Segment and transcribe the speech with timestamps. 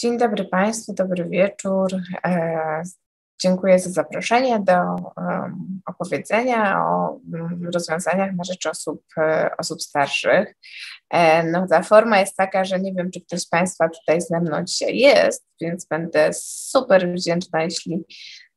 [0.00, 1.88] Dzień dobry Państwu, dobry wieczór.
[2.24, 2.82] E,
[3.42, 4.74] dziękuję za zaproszenie do
[5.86, 7.20] opowiedzenia o
[7.74, 10.54] rozwiązaniach na rzecz osób, e, osób starszych.
[11.10, 14.40] E, no, ta forma jest taka, że nie wiem, czy ktoś z Państwa tutaj ze
[14.40, 18.04] mną dzisiaj jest, więc będę super wdzięczna, jeśli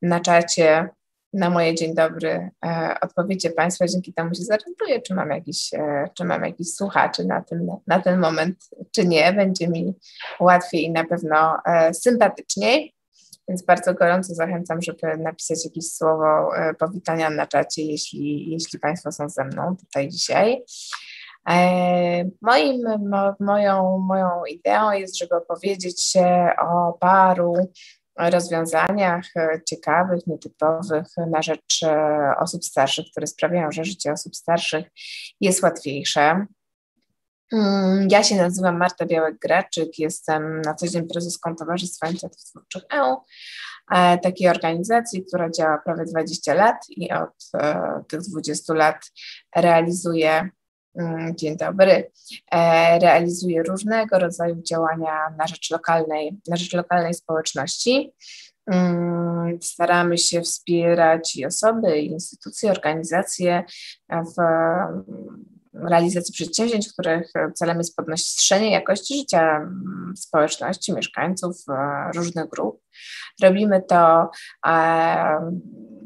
[0.02, 0.89] na czacie
[1.34, 3.53] na moje dzień dobry e, odpowiecie
[3.89, 7.99] dzięki temu się zorientuję, czy mam jakiś, e, czy mam jakiś słuchaczy na ten, na
[7.99, 9.34] ten moment, czy nie.
[9.34, 9.94] Będzie mi
[10.39, 12.94] łatwiej i na pewno e, sympatyczniej.
[13.47, 19.11] Więc bardzo gorąco zachęcam, żeby napisać jakieś słowo e, powitania na czacie, jeśli, jeśli Państwo
[19.11, 20.63] są ze mną tutaj dzisiaj.
[21.50, 27.53] E, moim, mo, moją, moją ideą jest, żeby opowiedzieć się o paru
[28.30, 34.86] rozwiązaniach e, ciekawych, nietypowych na rzecz e, osób starszych, które sprawiają, że życie osób starszych
[35.41, 36.45] jest łatwiejsze.
[37.53, 43.16] Mm, ja się nazywam Marta Białek-Graczyk, jestem na co dzień prezeską Towarzystwa Inicjatyw Twórczych EU,
[43.91, 47.52] e, takiej organizacji, która działa prawie 20 lat i od
[48.08, 49.11] tych 20 lat
[49.56, 50.50] realizuje
[51.36, 52.11] dzień dobry.
[52.52, 58.14] E, realizuje różnego rodzaju działania na rzecz lokalnej, na rzecz lokalnej społeczności.
[58.67, 63.64] Mm, staramy się wspierać i osoby, i instytucje, organizacje
[64.09, 64.36] w
[65.73, 72.81] realizacji przedsięwzięć, których celem jest podnoszenie jakości życia mm, społeczności, mieszkańców e, różnych grup.
[73.44, 74.30] Robimy to
[74.67, 75.53] e,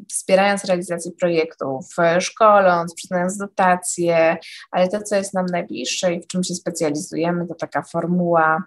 [0.10, 1.86] wspierając realizację projektów,
[2.20, 4.38] szkoląc, przyznając dotacje,
[4.72, 8.64] ale to, co jest nam najbliższe i w czym się specjalizujemy, to taka formuła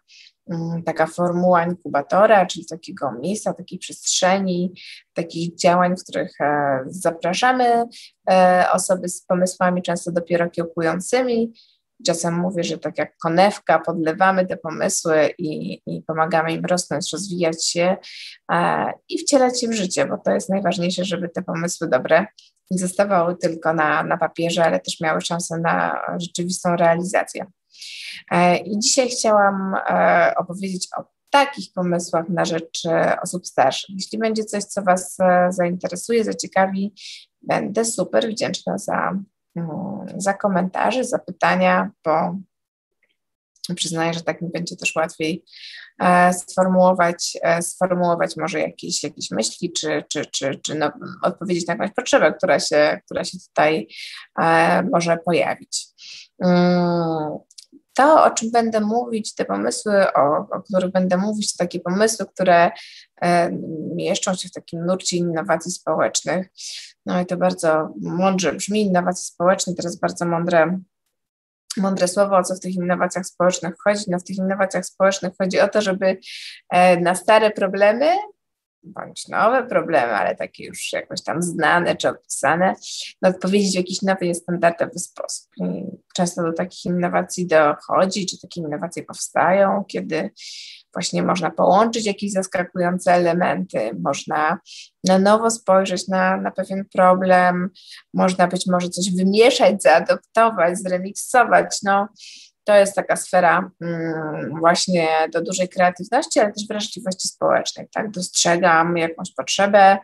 [0.51, 4.73] mm, taka formuła inkubatora, czyli takiego miejsca, takiej przestrzeni,
[5.15, 7.85] takich działań, w których e, zapraszamy
[8.31, 11.53] e, osoby z pomysłami, często dopiero kiełkującymi,
[12.07, 17.67] Czasem mówię, że tak jak konewka, podlewamy te pomysły i, i pomagamy im rosnąć, rozwijać
[17.67, 17.97] się
[18.53, 22.27] e, i wcielać się w życie, bo to jest najważniejsze, żeby te pomysły dobre
[22.71, 27.47] nie zostawały tylko na, na papierze, ale też miały szansę na rzeczywistą realizację.
[28.31, 33.95] E, I dzisiaj chciałam e, opowiedzieć o takich pomysłach na rzecz e, osób starszych.
[33.95, 36.95] Jeśli będzie coś, co Was e, zainteresuje, zaciekawi,
[37.43, 39.19] będę super wdzięczna za
[40.17, 42.37] za komentarze, za pytania, bo
[43.75, 45.45] przyznaję, że tak mi będzie też łatwiej
[46.01, 50.93] e, sformułować, e, sformułować może jakieś, jakieś myśli, czy, czy, czy, czy no,
[51.23, 53.89] odpowiedzieć na jakąś potrzebę, która się, która się tutaj
[54.41, 55.87] e, może pojawić.
[56.45, 57.39] Mm,
[57.95, 62.27] to, o czym będę mówić, te pomysły, o, o których będę mówić, to takie pomysły,
[62.27, 62.71] które
[63.95, 66.49] mieszczą się w takim nurcie innowacji społecznych.
[67.09, 70.79] No i to bardzo mądrze brzmi, innowacje społeczne, teraz bardzo mądre
[71.77, 74.05] mądre słowo, o co w tych innowacjach społecznych chodzi.
[74.09, 76.19] No w tych innowacjach społecznych chodzi o to, żeby
[76.71, 78.07] e, na stare problemy
[78.83, 82.75] bądź nowe problemy, ale takie już jakoś tam znane czy opisane,
[83.23, 85.49] no odpowiedzieć w jakiś nowy, niestandardowy sposób.
[85.57, 90.31] I często do takich innowacji dochodzi, czy takie innowacje powstają, kiedy
[90.93, 94.59] właśnie można połączyć jakieś zaskakujące elementy, można
[95.05, 97.71] na nowo spojrzeć na, na pewien problem,
[98.15, 101.83] można być może coś wymieszać, zaadoptować, zremiksować.
[101.83, 102.09] No,
[102.65, 107.89] to jest taka sfera mm, właśnie do dużej kreatywności, ale też wrażliwości społecznej.
[107.93, 108.11] Tak?
[108.11, 109.99] Dostrzegam jakąś potrzebę,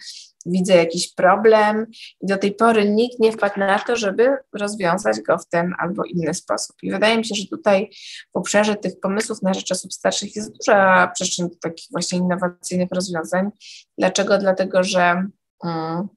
[0.47, 1.87] widzę jakiś problem
[2.21, 6.05] i do tej pory nikt nie wpadł na to, żeby rozwiązać go w ten albo
[6.05, 6.77] inny sposób.
[6.83, 7.91] I wydaje mi się, że tutaj
[8.33, 12.89] w obszarze tych pomysłów na rzecz osób starszych jest duża przestrzeń do takich właśnie innowacyjnych
[12.93, 13.51] rozwiązań.
[13.99, 14.39] Dlaczego?
[14.39, 15.27] Dlatego, że,
[15.65, 16.09] mm,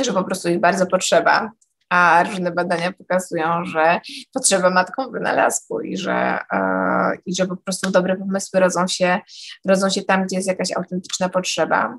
[0.00, 1.50] że po prostu ich bardzo potrzeba
[1.94, 4.00] a różne badania pokazują, że
[4.32, 9.18] potrzeba matką wynalazku i że, e, i że po prostu dobre pomysły rodzą się,
[9.66, 11.98] rodzą się tam, gdzie jest jakaś autentyczna potrzeba.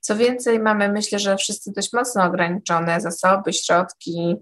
[0.00, 4.36] Co więcej, mamy myślę, że wszyscy dość mocno ograniczone zasoby, środki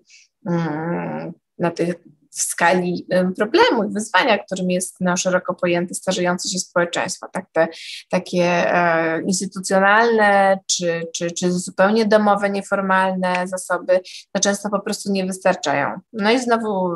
[0.47, 1.95] mm, na tych
[2.33, 7.27] w skali problemu i wyzwania, którym jest no, szeroko pojęte starzejące się społeczeństwo.
[7.33, 7.69] Tak, te
[8.11, 14.01] takie e, instytucjonalne czy, czy, czy zupełnie domowe, nieformalne zasoby
[14.35, 16.01] no, często po prostu nie wystarczają.
[16.13, 16.91] No i znowu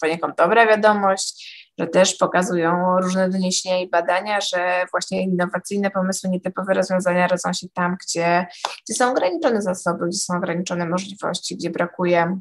[0.00, 6.74] poniekąd dobra wiadomość, że też pokazują różne doniesienia i badania, że właśnie innowacyjne pomysły, nietypowe
[6.74, 8.46] rozwiązania rodzą się tam, gdzie,
[8.84, 12.40] gdzie są ograniczone zasoby, gdzie są ograniczone możliwości, gdzie brakuje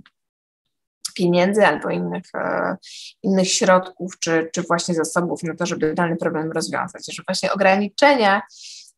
[1.16, 2.76] pieniędzy albo innych, e,
[3.24, 7.06] innych środków, czy, czy właśnie zasobów na to, żeby dany problem rozwiązać.
[7.14, 8.42] Że właśnie ograniczenia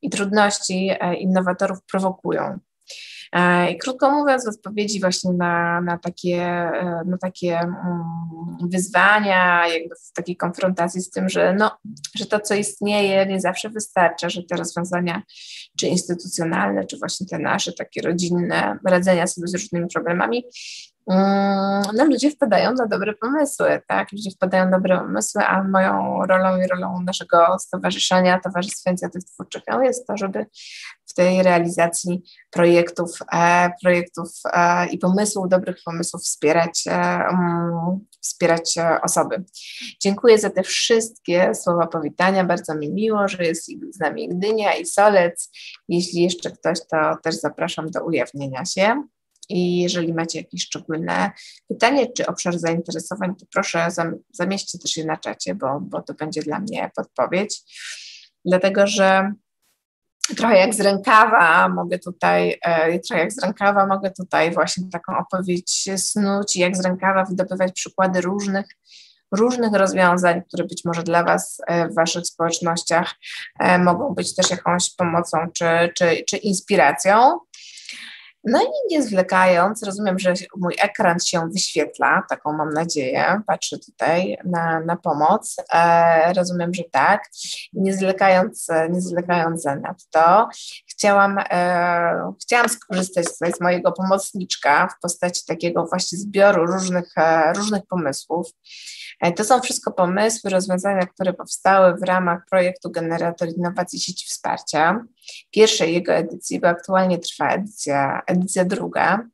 [0.01, 2.59] i trudności e, innowatorów prowokują.
[3.72, 6.72] I krótko mówiąc, w odpowiedzi właśnie na, na takie,
[7.06, 7.78] na takie mm,
[8.72, 11.72] wyzwania, jakby w takiej konfrontacji z tym, że, no,
[12.16, 15.22] że to, co istnieje, nie zawsze wystarcza, że te rozwiązania,
[15.80, 20.44] czy instytucjonalne, czy właśnie te nasze takie rodzinne, radzenia sobie z różnymi problemami,
[21.94, 24.12] no ludzie wpadają na dobre pomysły, tak?
[24.12, 29.63] Ludzie wpadają na dobre pomysły, a moją rolą i rolą naszego stowarzyszenia, Towarzystwa Inicjatyw Twórczych
[29.84, 30.46] jest to, żeby
[31.10, 36.92] w tej realizacji projektów, e, projektów e, i pomysłów, dobrych pomysłów wspierać, e,
[37.31, 39.44] um, wspierać osoby.
[40.01, 44.86] Dziękuję za te wszystkie słowa powitania, bardzo mi miło, że jest z nami Gdynia i
[44.86, 45.50] Solec.
[45.88, 49.04] Jeśli jeszcze ktoś, to też zapraszam do ujawnienia się.
[49.50, 51.31] I jeżeli macie jakieś szczególne
[51.68, 53.88] pytanie czy obszar zainteresowań, to proszę
[54.31, 57.62] zamieśćcie też je na czacie, bo, bo to będzie dla mnie podpowiedź.
[58.46, 59.34] Dlatego, że
[60.38, 65.18] trochę jak z rękawa mogę tutaj, e, trochę jak z rękawa mogę tutaj właśnie taką
[65.18, 68.66] opowieść snuć i jak z rękawa wydobywać przykłady różnych
[69.31, 73.16] różnych rozwiązań, które być może dla Was e, w Waszych społecznościach
[73.60, 75.66] e, mogą być też jakąś pomocą czy,
[75.96, 77.40] czy, czy inspiracją.
[78.44, 84.38] No i nie zwlekając, rozumiem, że mój ekran się wyświetla, taką mam nadzieję, patrzę tutaj
[84.45, 87.24] na, na pomoc, e, rozumiem, że tak.
[87.74, 89.63] Nie zwlekając, nie zwlekając
[90.12, 90.50] to,
[90.88, 97.53] chciałam, e, chciałam skorzystać tutaj z mojego pomocniczka w postaci takiego właśnie zbioru różnych, e,
[97.53, 98.47] różnych pomysłów.
[99.19, 105.04] E, to są wszystko pomysły, rozwiązania, które powstały w ramach projektu Generator Innowacji Sieci Wsparcia,
[105.51, 109.27] pierwszej jego edycji, bo aktualnie trwa edycja, edycja druga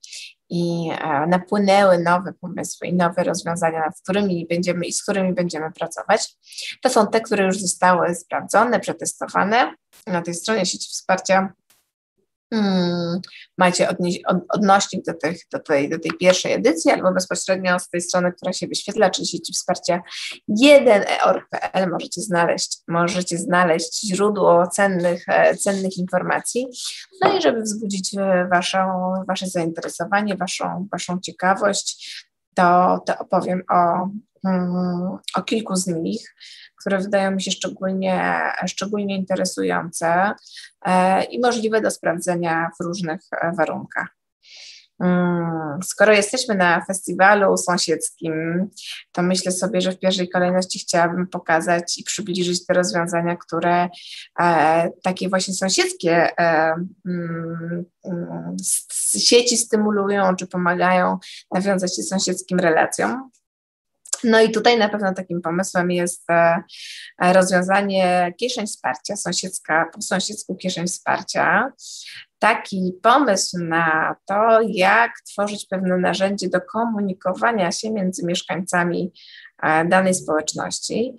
[0.50, 5.72] i e, napłynęły nowe pomysły i nowe rozwiązania, nad którymi będziemy i z którymi będziemy
[5.72, 6.38] pracować.
[6.82, 9.74] To są te, które już zostały sprawdzone, przetestowane
[10.08, 11.54] na tej stronie sieci wsparcia
[12.54, 13.22] hmm,
[13.58, 17.90] macie odnieś, od, odnośnik do, tych, do, tej, do tej pierwszej edycji albo bezpośrednio z
[17.90, 20.02] tej strony, która się wyświetla, czyli sieci wsparcia
[20.62, 26.68] 1eorg.pl możecie znaleźć, możecie znaleźć źródło cennych, e, cennych informacji.
[27.22, 32.16] No i żeby wzbudzić e, waszą, wasze zainteresowanie, waszą, waszą ciekawość,
[32.56, 34.10] to, to opowiem o,
[34.46, 36.36] mm, o kilku z nich
[36.86, 40.32] które wydają mi się szczególnie, szczególnie interesujące
[40.86, 44.08] e, i możliwe do sprawdzenia w różnych e, warunkach.
[45.00, 48.34] Mm, skoro jesteśmy na festiwalu sąsiedzkim,
[49.12, 53.90] to myślę sobie, że w pierwszej kolejności chciałabym pokazać i przybliżyć te rozwiązania, które
[54.40, 57.86] e, takie właśnie sąsiedzkie e, mm,
[59.18, 61.18] sieci stymulują czy pomagają
[61.52, 63.30] nawiązać się sąsiedzkim relacjom.
[64.26, 66.64] No i tutaj na pewno takim pomysłem jest e,
[67.20, 71.72] rozwiązanie kieszeń wsparcia, sąsiedzka, po sąsiedzku kieszeń wsparcia.
[72.40, 79.12] Taki pomysł na to, jak tworzyć pewne narzędzie do komunikowania się między mieszkańcami
[79.64, 81.16] e, danej społeczności.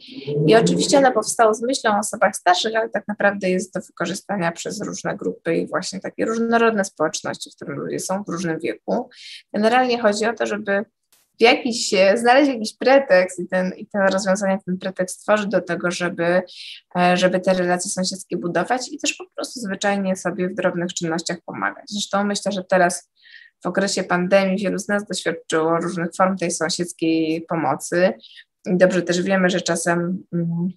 [0.46, 4.52] I oczywiście ono powstało z myślą o osobach starszych, ale tak naprawdę jest do wykorzystania
[4.52, 9.10] przez różne grupy i właśnie takie różnorodne społeczności, w których ludzie są w różnym wieku.
[9.54, 10.84] Generalnie chodzi o to, żeby
[11.40, 16.42] jakiś, znaleźć jakiś pretekst i ten, i ten rozwiązanie, ten pretekst tworzy do tego, żeby,
[16.98, 21.38] e, żeby te relacje sąsiedzkie budować i też po prostu zwyczajnie sobie w drobnych czynnościach
[21.46, 21.84] pomagać.
[21.88, 23.10] Zresztą myślę, że teraz
[23.64, 28.12] w okresie pandemii wielu z nas doświadczyło różnych form tej sąsiedzkiej pomocy.
[28.66, 30.68] I dobrze też wiemy, że czasem mm,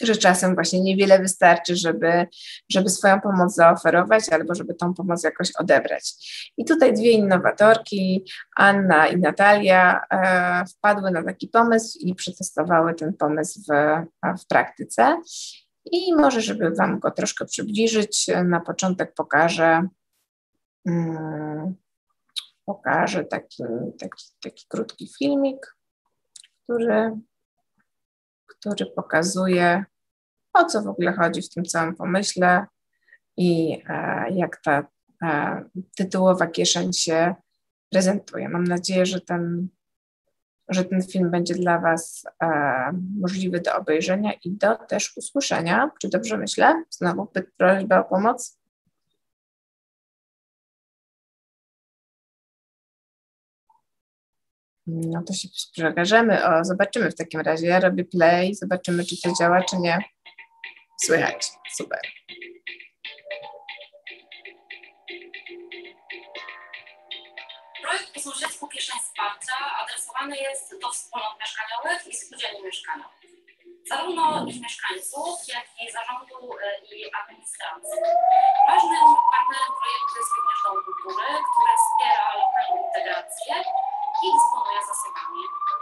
[0.00, 2.26] że czasem właśnie niewiele wystarczy, żeby,
[2.70, 6.14] żeby swoją pomoc zaoferować albo żeby tą pomoc jakoś odebrać.
[6.56, 8.24] I tutaj dwie innowatorki,
[8.56, 13.72] Anna i Natalia, e, wpadły na taki pomysł i przetestowały ten pomysł w,
[14.42, 15.20] w praktyce.
[15.92, 19.88] I może, żeby Wam go troszkę przybliżyć, na początek pokażę,
[20.88, 21.74] hmm,
[22.64, 23.62] pokażę taki,
[23.98, 25.76] taki, taki krótki filmik,
[26.64, 27.16] który
[28.60, 29.84] który pokazuje,
[30.52, 32.66] o co w ogóle chodzi w tym całym pomyśle
[33.36, 34.86] i e, jak ta
[35.22, 35.64] e,
[35.96, 37.34] tytułowa kieszeń się
[37.90, 38.48] prezentuje.
[38.48, 39.68] Mam nadzieję, że ten,
[40.68, 42.48] że ten film będzie dla Was e,
[43.20, 45.90] możliwy do obejrzenia i do też usłyszenia.
[46.00, 46.84] Czy dobrze myślę?
[46.90, 48.59] Znowu prośba o pomoc.
[54.92, 56.44] No to się przekażemy.
[56.46, 57.66] O, zobaczymy w takim razie.
[57.66, 59.98] Ja robię play, zobaczymy, czy to działa, czy nie.
[61.04, 61.46] Słychać.
[61.76, 62.00] Super.
[67.82, 73.20] Projekt Posłużecku Kieszeń Wsparcia adresowany jest do wspólnot mieszkaniowych i spółdzielni mieszkaniowych.
[73.90, 76.38] zarówno ich mieszkańców, jak i zarządu
[76.96, 77.98] i administracji.
[78.70, 83.54] Ważnym partnerem projektu jest również Dom Kultury, który wspiera lokalną integrację
[84.22, 85.42] i dysponuje zasobami.
[85.44, 85.79] e,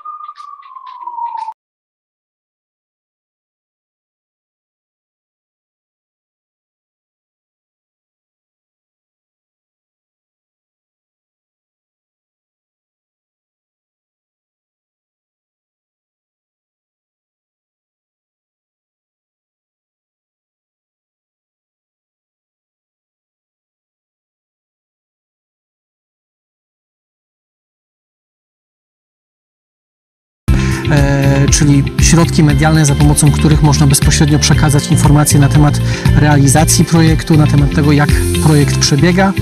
[31.50, 35.80] czyli środki medialne, za pomocą których można bezpośrednio przekazać informacje na temat
[36.16, 38.08] realizacji projektu, na temat tego, jak
[38.42, 39.32] projekt przebiega.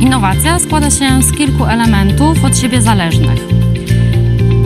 [0.00, 3.40] Innowacja składa się z kilku elementów od siebie zależnych.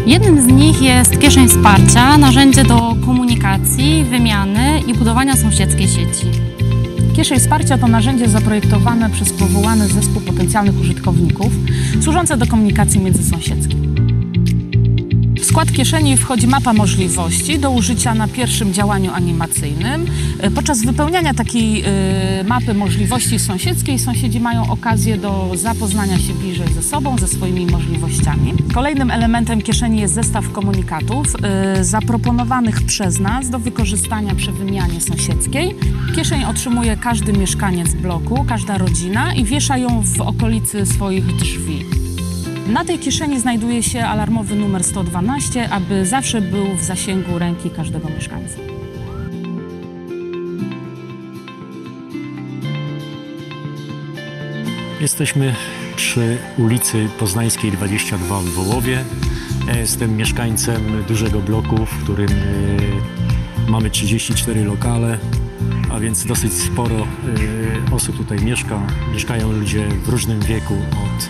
[0.06, 6.26] Jednym z nich jest kieszeń wsparcia, narzędzie do komunikacji, wymiany i budowania sąsiedzkiej sieci.
[7.16, 11.52] Kieszeń Wsparcia to narzędzie zaprojektowane przez powołany zespół potencjalnych użytkowników,
[12.00, 13.99] służące do komunikacji międzysąsiedzkiej.
[15.50, 20.06] Skład kieszeni wchodzi mapa możliwości do użycia na pierwszym działaniu animacyjnym.
[20.40, 26.68] E, Podczas wypełniania takiej e, mapy możliwości sąsiedzkiej sąsiedzi mają okazję do zapoznania się bliżej
[26.72, 28.52] ze sobą, ze swoimi możliwościami.
[28.74, 35.74] Kolejnym elementem kieszeni jest zestaw komunikatów e, zaproponowanych przez nas do wykorzystania przy wymianie sąsiedzkiej.
[36.16, 41.99] Kieszeń otrzymuje każdy mieszkaniec bloku, każda rodzina i wiesza ją w okolicy swoich drzwi.
[42.72, 48.08] Na tej kieszeni znajduje się alarmowy numer 112, aby zawsze był w zasięgu ręki każdego
[48.08, 48.58] mieszkańca.
[55.00, 55.54] Jesteśmy
[55.96, 59.04] przy ulicy Poznańskiej 22 w Wołowie.
[59.76, 65.18] Jestem mieszkańcem dużego bloku, w którym e, mamy 34 lokale,
[65.92, 68.80] a więc dosyć sporo e, osób tutaj mieszka.
[69.12, 71.28] Mieszkają ludzie w różnym wieku, od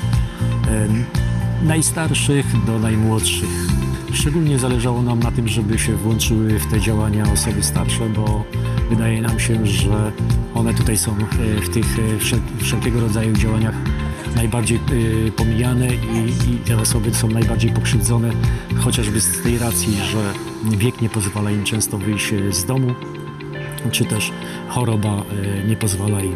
[1.63, 3.67] najstarszych do najmłodszych.
[4.13, 8.45] Szczególnie zależało nam na tym, żeby się włączyły w te działania osoby starsze, bo
[8.91, 10.13] wydaje nam się, że
[10.55, 13.75] one tutaj są e, w tych e, wszel- wszelkiego rodzaju działaniach
[14.37, 18.31] najbardziej e, pomijane i, te osoby są najbardziej pokrzywdzone,
[18.79, 20.33] chociażby z tej racji, że
[20.79, 22.95] wiek nie pozwala im często wyjść z domu,
[23.91, 24.33] czy też
[24.69, 25.23] choroba
[25.69, 26.35] nie pozwala im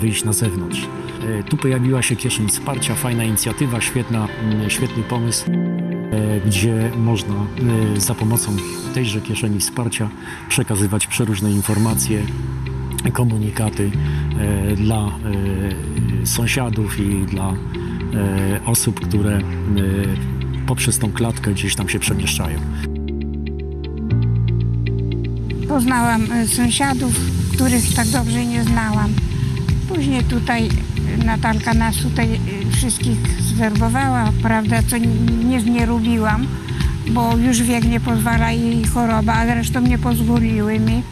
[0.00, 0.86] wyjść na zewnątrz.
[1.40, 4.28] E, Tu pojawiła się kieszeń wsparcia, fajna inicjatywa, świetna,
[4.68, 7.34] świetny pomysł, e, gdzie można
[7.96, 8.56] e, za pomocą
[8.94, 10.08] tejże kieszeni wsparcia
[10.48, 12.22] przekazywać przeróżne informacje,
[13.12, 13.90] komunikaty
[14.70, 19.42] e, dla e, sąsiadów i dla e, osób, które e,
[20.66, 22.58] poprzez tą klatkę gdzieś tam się przemieszczają.
[25.68, 27.20] Poznałam e, sąsiadów,
[27.54, 29.10] których tak dobrze nie znałam.
[29.94, 30.68] Później tutaj
[31.24, 32.38] Natalka nas tutaj e,
[32.76, 36.46] wszystkich zwerbowała, prawda, co nie, nie lubiłam,
[37.10, 41.02] bo już wiek nie pozwala i choroba, a zresztą nie pozwoliły mi,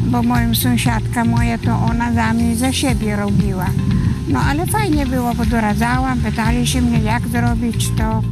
[0.00, 3.66] bo moją sąsiadka moja to ona za mnie, za siebie robiła.
[4.28, 8.22] No ale fajnie było, bo doradzałam, pytali się mnie jak zrobić to.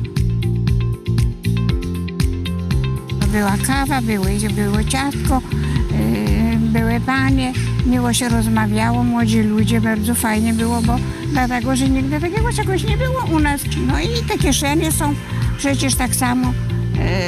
[3.33, 5.43] Była kawa, były, było ciastko,
[5.91, 7.53] yy, były panie,
[7.87, 10.97] miło się rozmawiało, młodzi ludzie, bardzo fajnie było, bo
[11.33, 13.61] dlatego, że nigdy takiego czegoś nie było u nas.
[13.87, 15.15] No i te kieszenie są
[15.59, 16.53] przecież tak samo.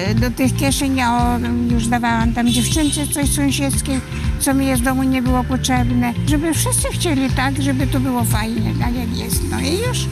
[0.09, 1.39] yy, Do tych kieszeni ja
[1.71, 4.01] już dawałam tam dziewczynce coś sąsiedzkiej,
[4.41, 6.13] co mi z domu nie było potrzebne.
[6.27, 9.43] Żeby wszyscy chcieli tak, żeby to było fajnie, tak jak jest.
[9.51, 10.07] No i już.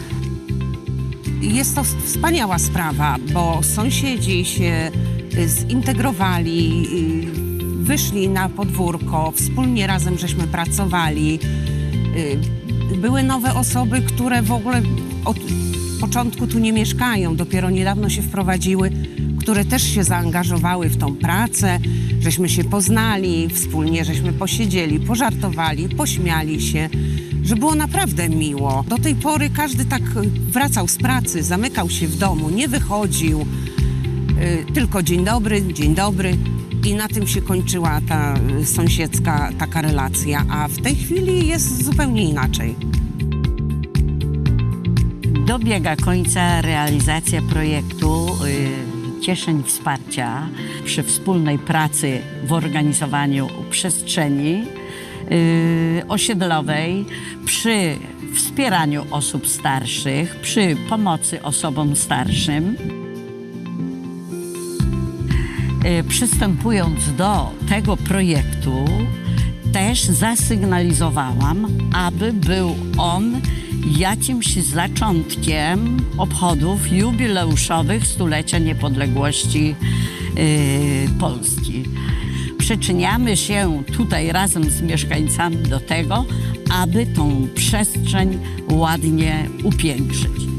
[1.41, 4.91] Jest to wspaniała sprawa, bo sąsiedzi się
[5.39, 6.87] y, zintegrowali,
[7.41, 7.44] y,
[7.85, 11.39] wyszli na podwórko, wspólnie razem żeśmy pracowali.
[12.17, 12.65] Y,
[12.97, 14.83] Były nowe osoby, które w ogóle
[15.25, 15.37] od
[16.01, 18.91] początku tu nie mieszkają, dopiero niedawno się wprowadziły,
[19.39, 21.79] które też się zaangażowały w tą pracę,
[22.21, 26.89] żeśmy się poznali, wspólnie żeśmy posiedzieli, pożartowali, pośmiali się,
[27.43, 28.85] że było naprawdę miło.
[28.89, 33.41] Do tej pory każdy tak y, wracał z pracy, zamykał się w domu, nie wychodził,
[33.41, 36.37] y, tylko dzień dobry, dzień dobry.
[36.85, 41.85] I na tym się kończyła ta y, sąsiedzka taka relacja, a w tej chwili jest
[41.85, 42.77] zupełnie inaczej.
[45.47, 48.27] Dobiega końca realizacja projektu
[49.19, 50.49] y, Cieszeń Wsparcia
[50.85, 54.65] przy wspólnej pracy w organizowaniu przestrzeni
[55.33, 57.05] y, osiedlowej,
[57.45, 57.97] przy
[58.35, 62.77] wspieraniu osób starszych, przy pomocy osobom starszym.
[66.09, 68.85] Przystępując do tego projektu,
[69.73, 73.41] też zasygnalizowałam, aby był on
[73.99, 79.75] jakimś zaczątkiem obchodów jubileuszowych stulecia niepodległości
[80.37, 81.85] yy, Polski.
[82.59, 86.25] Przyczyniamy się tutaj razem z mieszkańcami do tego,
[86.71, 88.39] aby tą przestrzeń
[88.71, 90.54] ładnie upiększyć.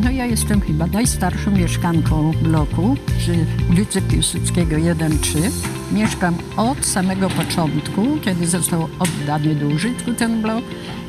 [0.00, 5.50] No ja jestem chyba najstarszą mieszkanką bloku przy ulicy Piłsudskiego 1-3.
[5.92, 10.64] Mieszkam od samego początku, kiedy został oddany do użytku ten blok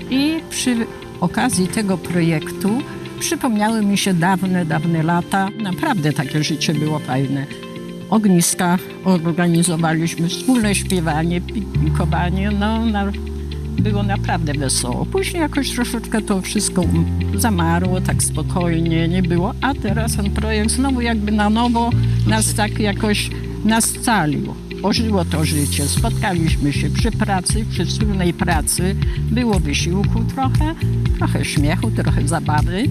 [0.10, 0.76] i przy
[1.22, 2.82] okazji tego projektu
[3.20, 5.50] przypomniały mi się dawne, dawne lata.
[5.64, 7.46] Naprawdę takie życie było fajne.
[8.10, 12.86] Ogniska organizowaliśmy, wspólne śpiewanie, piknikowanie, no
[13.80, 15.06] było naprawdę wesoło.
[15.06, 16.84] Później jakoś troszeczkę to wszystko
[17.36, 21.90] zamarło, tak spokojnie nie było, a teraz ten projekt znowu jakby na nowo
[22.28, 23.30] nas tak jakoś
[23.66, 24.54] nas scalił.
[24.84, 28.96] Ożyło to życie, spotkaliśmy się przy pracy, przy wspólnej pracy.
[29.32, 30.76] Było wysiłku trochę,
[31.18, 32.84] trochę śmiechu, trochę zabawy.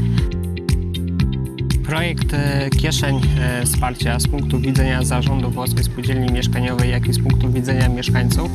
[1.85, 7.19] Projekt e, Kieszeń e, Wsparcia z punktu widzenia zarządu Polskiej Spółdzielni Mieszkaniowej, jak i z
[7.19, 8.51] punktu widzenia mieszkańców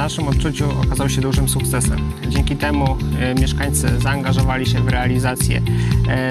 [0.00, 2.12] naszym odczuciu okazał się dużym sukcesem.
[2.28, 5.62] Dzięki temu e, mieszkańcy zaangażowali się w realizację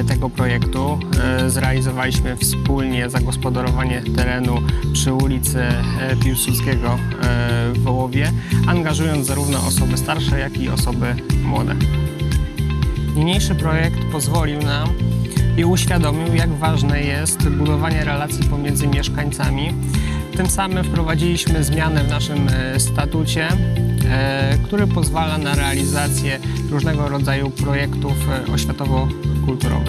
[0.08, 1.00] tego projektu.
[1.48, 4.62] Zrealizowaliśmy wspólnie zagospodarowanie terenu
[4.94, 5.64] przy ulicy
[6.24, 6.98] Piłsudskiego
[7.74, 8.32] w Wołowie,
[8.68, 11.76] angażując zarówno osoby starsze, jak i osoby młode.
[13.16, 14.90] Niniejszy projekt pozwolił nam
[15.58, 19.74] i uświadomił, jak ważne jest budowanie relacji pomiędzy mieszkańcami.
[20.38, 23.48] Tym samym wprowadziliśmy zmianę w naszym e, statucie,
[24.10, 26.40] e, który pozwala na realizację
[26.72, 29.89] różnego rodzaju projektów e, oświatowo-kulturowych.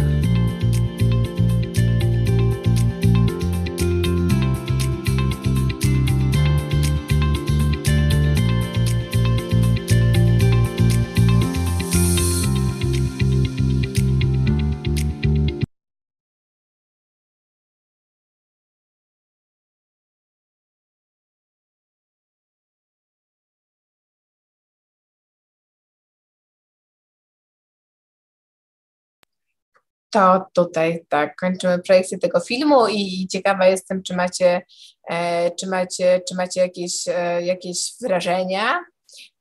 [30.10, 34.62] To tutaj tak kończymy projekcję tego filmu i ciekawa jestem, czy macie,
[35.10, 38.84] e, czy macie, czy macie jakieś, e, jakieś wrażenia,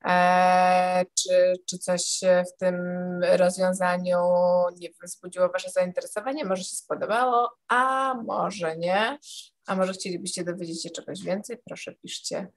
[0.06, 2.76] e, czy, czy coś w tym
[3.22, 4.18] rozwiązaniu
[4.78, 9.18] nie wiem, wzbudziło Wasze zainteresowanie, może się spodobało, a może nie,
[9.68, 12.48] a może chcielibyście dowiedzieć się czegoś więcej, proszę piszcie,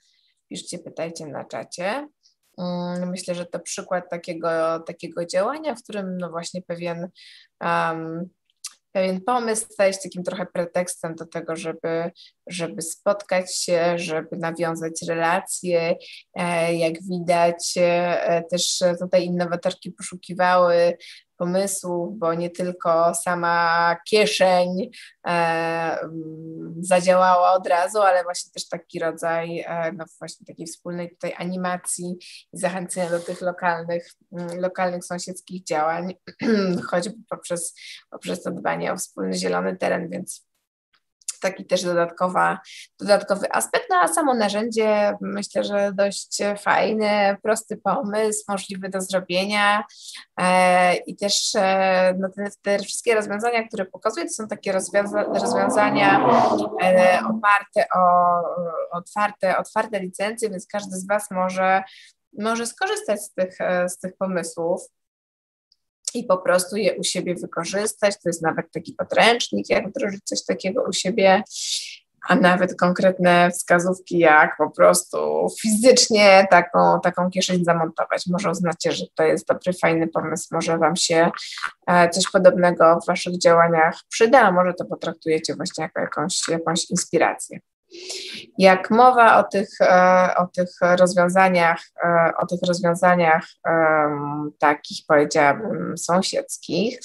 [0.48, 2.08] piszcie, pytajcie na czacie.
[2.58, 7.08] Mm, myślę, że to przykład takiego, takiego działania, w którym no właśnie pewien,
[7.60, 8.30] um,
[8.92, 12.10] pewien pomysł staje się takim trochę pretekstem do tego, żeby,
[12.46, 15.96] żeby spotkać się, żeby nawiązać relacje.
[16.34, 20.96] E, jak widać, e, też tutaj innowatorki poszukiwały
[21.42, 24.90] pomysłów, bo nie tylko sama kieszeń
[25.26, 25.30] e,
[26.00, 31.34] mm, zadziałała od razu, ale właśnie też taki rodzaj e, no właśnie takiej wspólnej tutaj
[31.38, 32.18] animacji
[32.52, 36.14] i zachęcenia do tych lokalnych, mm, lokalnych sąsiedzkich działań,
[36.90, 37.74] choćby poprzez,
[38.10, 40.51] poprzez to dbanie o wspólny zielony teren, więc
[41.42, 42.60] taki też dodatkowa,
[43.00, 43.86] dodatkowy aspekt.
[43.90, 49.84] No a samo narzędzie myślę, że dość fajny, prosty pomysł, możliwy do zrobienia
[50.40, 55.22] e, i też e, no, te, te, wszystkie rozwiązania, które pokazuję, to są takie rozwiąza
[55.22, 56.28] rozwiązania
[56.82, 58.42] e, oparte o
[58.90, 61.82] otwarte, otwarte licencje, więc każdy z Was może
[62.38, 64.82] może skorzystać z tych, z tych pomysłów
[66.14, 68.14] i po prostu je u siebie wykorzystać.
[68.14, 71.42] To jest nawet taki podręcznik, jak wdrożyć coś takiego u siebie,
[72.28, 78.26] a nawet konkretne wskazówki, jak po prostu fizycznie taką, taką kieszeń zamontować.
[78.26, 81.30] Może uznacie, że to jest dobry, fajny pomysł, może Wam się
[81.86, 86.90] e, coś podobnego w Waszych działaniach przyda, a może to potraktujecie właśnie jako jakąś, jakąś
[86.90, 87.60] inspirację.
[88.58, 93.46] Jak mowa o tych, e, o tych rozwiązaniach, e, o tych rozwiązaniach
[94.58, 96.98] takich powiedziałabym sąsiedzkich,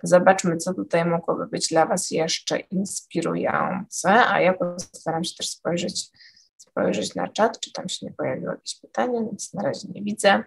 [0.00, 5.48] to zobaczmy, co tutaj mogłoby być dla Was jeszcze inspirujące, a ja postaram się też
[5.48, 6.10] spojrzeć,
[6.56, 10.44] spojrzeć na czat, czy tam się nie pojawiło jakieś pytanie, więc na razie nie widzę.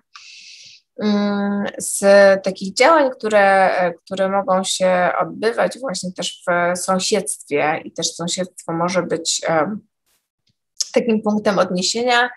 [1.04, 2.04] Mm, z
[2.44, 3.72] takich działań, które,
[4.06, 9.42] które mogą się odbywać właśnie też w sąsiedztwie i też sąsiedztwo może być
[10.94, 12.30] takim punktem odniesienia,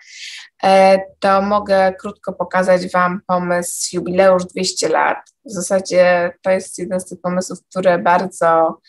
[0.63, 5.17] e, to mogę krótko pokazać Wam pomysł Jubileusz 200 lat.
[5.45, 8.81] W zasadzie to jest jeden z tych pomysłów, które bardzo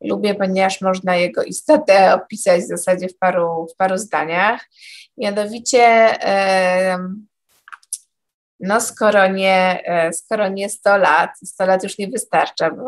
[0.00, 4.68] lubię, ponieważ można jego istotę opisać w zasadzie w paru, w paru zdaniach.
[5.16, 6.16] Mianowicie,
[8.62, 12.84] no skoro nie, e, skoro nie 100 lat, 100 lat już nie wystarcza, bo,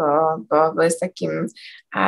[0.50, 1.46] bo, bo jest takim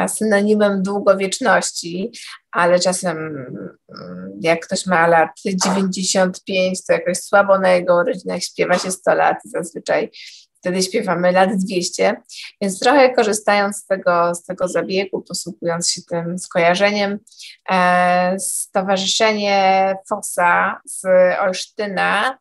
[0.09, 2.13] synonimem długowieczności,
[2.53, 8.79] ale czasem mm, jak ktoś ma lat 95, to jakoś słabo na jego urodzinach śpiewa
[8.79, 10.11] się 100 lat zazwyczaj
[10.67, 12.17] wtedy śpiewamy lat 200,
[12.61, 17.19] więc trochę korzystając z tego, z tego zabiegu, posługując się tym skojarzeniem,
[17.71, 21.07] e, Stowarzyszenie FOSA z
[21.41, 22.39] Olsztyna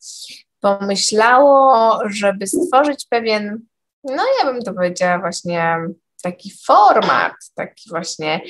[0.66, 3.60] pomyślało, żeby stworzyć pewien,
[4.04, 5.78] no ja bym to powiedziała właśnie
[6.24, 8.42] taki format, taki właśnie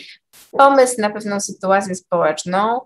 [0.51, 2.81] pomysł na pewną sytuację społeczną,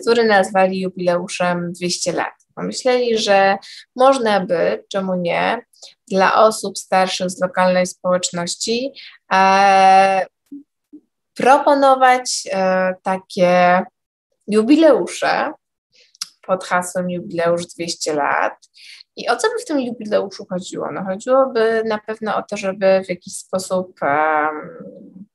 [0.00, 2.34] który nazwali jubileuszem 200 lat.
[2.54, 3.56] Pomyśleli, że
[3.96, 5.62] można by, czemu nie,
[6.08, 8.92] dla osób starszych z lokalnej społeczności
[9.32, 10.26] e,
[11.34, 13.82] proponować e, takie
[14.46, 15.52] jubileusze
[16.46, 18.54] pod hasłem Jubileusz 200 lat.
[19.16, 20.92] I o co by w tym jubileuszu chodziło?
[20.92, 25.26] No chodziłoby na pewno o to, żeby w jakiś sposób um,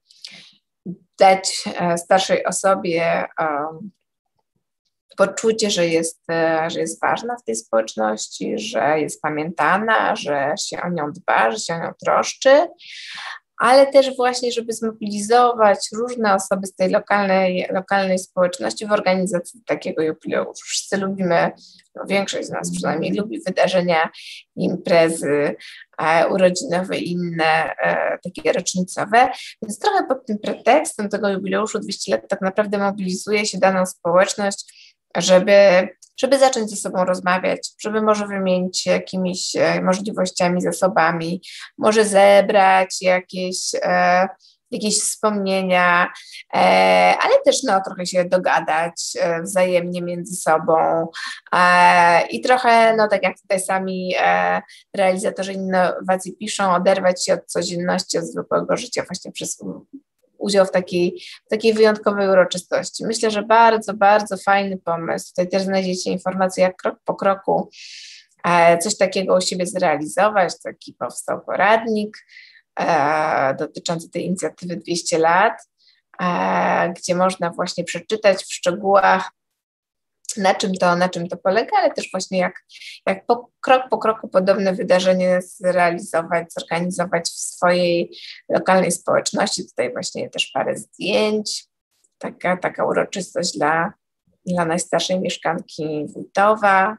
[1.20, 3.92] dać e, starszej osobie um,
[5.18, 10.82] poczucie, że jest, e, że jest ważna w tej społeczności, że jest pamiętana, że się
[10.82, 12.68] o nią dba, że się o nią troszczy,
[13.60, 20.02] ale też właśnie, żeby zmobilizować różne osoby z tej lokalnej, lokalnej społeczności w organizacji takiego
[20.02, 20.62] jubileuszu.
[20.66, 21.52] Wszyscy lubimy,
[21.96, 24.10] no większość z nas przynajmniej lubi wydarzenia,
[24.56, 25.56] imprezy
[26.02, 29.30] e, urodzinowe i inne e, takie rocznicowe,
[29.62, 34.90] więc trochę pod tym pretekstem tego jubileuszu 200 lat tak naprawdę mobilizuje się daną społeczność
[35.18, 35.88] żeby,
[36.22, 41.42] żeby zacząć ze sobą rozmawiać, żeby może wymienić się jakimiś e, możliwościami, zasobami,
[41.78, 44.28] może zebrać jakieś, e,
[44.72, 46.08] jakieś wspomnienia,
[46.54, 46.60] e,
[47.22, 51.08] ale też no, trochę się dogadać wzajemnie między sobą
[52.30, 54.16] i trochę, no tak jak tutaj sami
[54.96, 59.58] realizatorzy innowacji piszą, oderwać się od codzienności, od zwykłego życia właśnie przez
[60.40, 63.06] udział w takiej, w takiej wyjątkowej uroczystości.
[63.06, 65.30] Myślę, że bardzo, bardzo fajny pomysł.
[65.30, 67.70] Tutaj też znajdziecie informacje, jak krok po kroku
[68.44, 70.62] e, coś takiego u siebie zrealizować.
[70.64, 72.18] Taki powstał poradnik
[72.80, 75.54] e, dotyczący tej inicjatywy 200 lat,
[76.22, 79.32] e, gdzie można właśnie przeczytać w szczegółach,
[80.38, 82.64] na czym to, na czym to polega, ale też właśnie jak,
[83.08, 88.18] jak po, krok po kroku podobne wydarzenie zrealizować, zorganizować w swojej
[88.50, 89.68] lokalnej społeczności.
[89.70, 91.68] Tutaj właśnie też parę zdjęć,
[92.18, 93.94] taka, taka uroczystość dla,
[94.46, 96.98] dla najstarszej mieszkanki Wójtowa.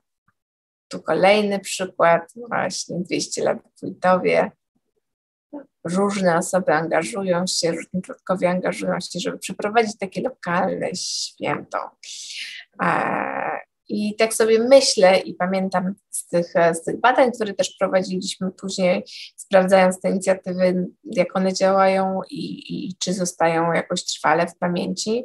[0.88, 4.50] Tu kolejny przykład, właśnie 200 lat w Wójtowie.
[5.84, 11.78] Różne osoby angażują się, różni przodkowie angażują się, żeby przeprowadzić takie lokalne święto.
[13.88, 19.04] I tak sobie myślę i pamiętam z tych, z tych badań, które też prowadziliśmy później,
[19.36, 25.24] sprawdzając te inicjatywy, jak one działają i, i czy zostają jakoś trwale w pamięci,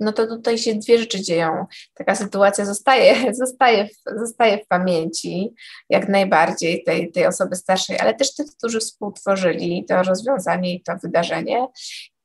[0.00, 1.66] no to tutaj się dwie rzeczy dzieją.
[1.94, 5.54] Taka sytuacja zostaje, zostaje, w, zostaje w pamięci
[5.90, 10.92] jak najbardziej tej, tej osoby starszej, ale też tych, którzy współtworzyli to rozwiązanie i to
[11.02, 11.66] wydarzenie.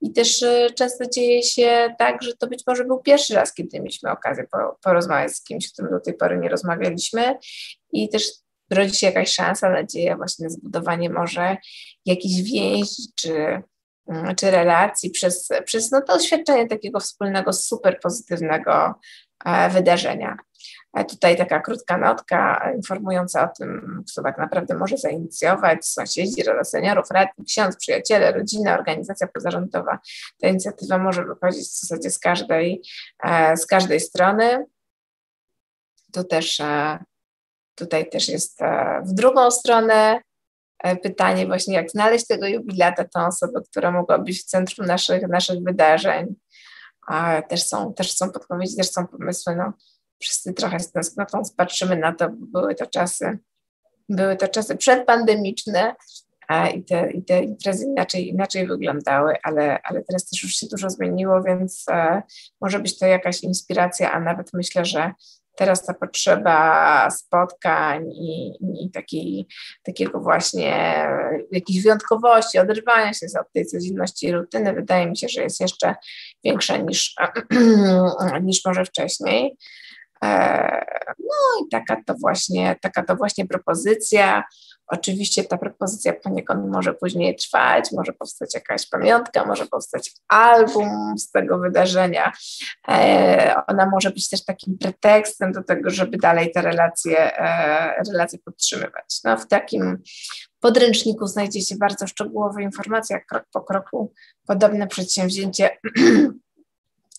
[0.01, 3.79] I też y, często dzieje się tak, że to być może był pierwszy raz, kiedy
[3.79, 4.47] mieliśmy okazję
[4.83, 7.37] porozmawiać z kimś, z którym do tej pory nie rozmawialiśmy.
[7.91, 8.23] I też
[8.69, 11.57] rodzi się jakaś szansa, nadzieja właśnie na zbudowanie może
[12.05, 13.61] jakichś więzi czy,
[14.37, 18.95] czy relacji przez, przez no to doświadczenie takiego wspólnego, super pozytywnego
[19.45, 20.37] e, wydarzenia.
[21.09, 27.11] Tutaj taka krótka notka informująca o tym, kto tak naprawdę może zainicjować, sąsiedzi, rada seniorów,
[27.11, 29.99] radni, ksiądz, przyjaciele, rodzina, organizacja pozarządowa.
[30.41, 32.81] Ta inicjatywa może wychodzić w zasadzie z każdej,
[33.23, 34.65] e, z każdej strony.
[36.13, 36.99] Tu też, e,
[37.75, 40.21] tutaj też jest e, w drugą stronę
[41.03, 45.63] pytanie właśnie, jak znaleźć tego jubilata, tą osobę, która mogła być w centrum naszych, naszych
[45.63, 46.35] wydarzeń.
[47.49, 49.55] Też są, też są podpowiedzi, też są pomysły.
[49.55, 49.73] No,
[50.19, 53.39] wszyscy trochę z tęsknotą patrzymy na to, bo były to czasy,
[54.09, 55.95] były to czasy przedpandemiczne
[56.49, 60.67] a i, te, i te imprezy inaczej, inaczej wyglądały, ale, ale teraz też już się
[60.67, 62.21] dużo zmieniło, więc e,
[62.61, 65.13] może być to jakaś inspiracja, a nawet myślę, że
[65.59, 68.51] teraz ta potrzeba spotkań i,
[68.85, 69.47] i takiej,
[69.83, 71.05] takiego właśnie
[71.51, 75.95] jakiejś wyjątkowości, oderwania się od tej codzienności i rutyny, wydaje mi się, że jest jeszcze
[76.43, 77.15] większa niż,
[78.41, 79.57] niż może wcześniej.
[80.23, 80.85] E,
[81.19, 84.43] no i taka to właśnie, taka to właśnie propozycja.
[84.89, 91.31] Oczywiście ta propozycja poniekąd może później trwać, może powstać jakaś pamiątka, może powstać album z
[91.31, 92.31] tego wydarzenia.
[92.87, 98.39] E, ona może być też takim pretekstem do tego, żeby dalej te relacje, e, relacje
[98.39, 99.19] podtrzymywać.
[99.23, 99.97] No, w takim
[100.59, 104.13] podręczniku znajdziecie bardzo szczegółowe informacje, jak krok po kroku
[104.47, 105.69] podobne przedsięwzięcie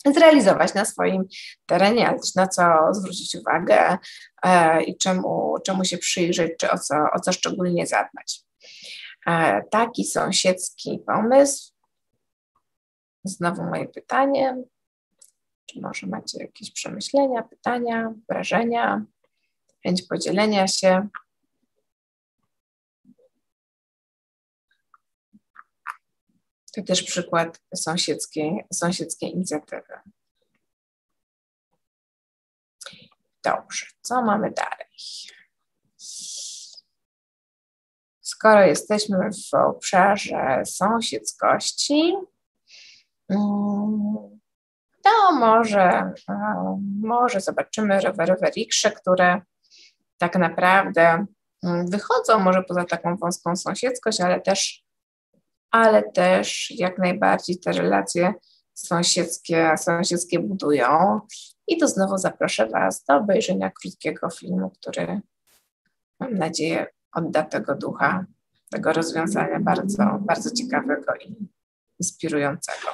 [0.06, 1.24] zrealizować na swoim
[1.66, 3.98] terenie, ale też na co zwrócić uwagę
[4.42, 8.44] e, i czemu, czemu się przyjrzeć, czy o co, o co szczególnie zadbać.
[9.26, 11.72] E, taki sąsiedzki pomysł.
[13.24, 14.56] Znowu moje pytanie.
[15.66, 19.04] Czy może macie jakieś przemyślenia, pytania, wrażenia,
[19.82, 21.08] chęć podzielenia się?
[26.74, 30.00] To też przykład sąsiedzkiej, sąsiedzkiej inicjatywy.
[33.44, 34.86] Dobrze, co mamy dalej?
[38.20, 42.14] Skoro jesteśmy w obszarze sąsiedzkości,
[43.28, 44.40] mm,
[45.02, 46.12] to może,
[47.02, 49.40] może zobaczymy rowerowe riksze, które
[50.18, 51.26] tak naprawdę
[51.64, 54.84] mm, wychodzą może poza taką wąską sąsiedzkość, ale też
[55.70, 58.34] ale też jak najbardziej te relacje
[58.74, 61.20] sąsiedzkie, sąsiedzkie budują.
[61.68, 65.20] I tu znowu zaproszę Was do obejrzenia krótkiego filmu, który
[66.20, 68.24] mam nadzieję odda tego ducha,
[68.70, 71.48] tego rozwiązania bardzo, bardzo ciekawego i
[72.00, 72.88] inspirującego.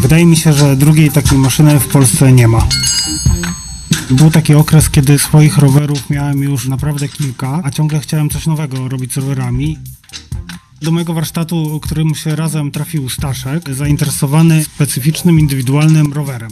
[0.00, 2.68] Wydaje mi się, że drugiej takiej maszyny w Polsce nie ma.
[4.10, 8.88] Był taki okres, kiedy swoich rowerów miałem już naprawdę kilka, a ciągle chciałem coś nowego
[8.88, 9.78] robić z rowerami
[10.84, 16.50] do mojego warsztatu, którym się razem trafił Staszek, zainteresowany specyficznym, indywidualnym rowerem.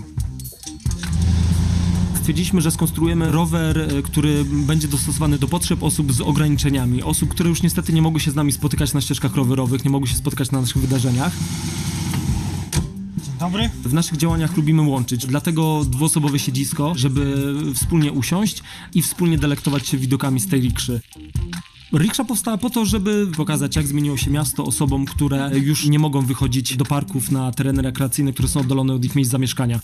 [2.21, 7.49] Stwierdziliśmy, że skonstruujemy rower, e, który będzie dostosowany do potrzeb osób z ograniczeniami, osób, które
[7.49, 10.51] już niestety nie mogły się z nami spotykać na ścieżkach rowerowych, nie mogły się spotykać
[10.51, 11.33] na naszych wydarzeniach.
[13.25, 13.71] Dzień dobry.
[13.85, 18.62] W naszych działaniach lubimy łączyć, dlatego dwuosobowe siedzisko, żeby wspólnie usiąść
[18.95, 21.01] i wspólnie delektować się widokami z tej rikszy.
[21.98, 26.22] Riksza powstała po to, żeby pokazać, jak zmieniło się miasto osobom, które już nie mogą
[26.22, 29.81] wychodzić do parków na tereny rekreacyjne, które są oddalone od ich miejsc zamieszkania.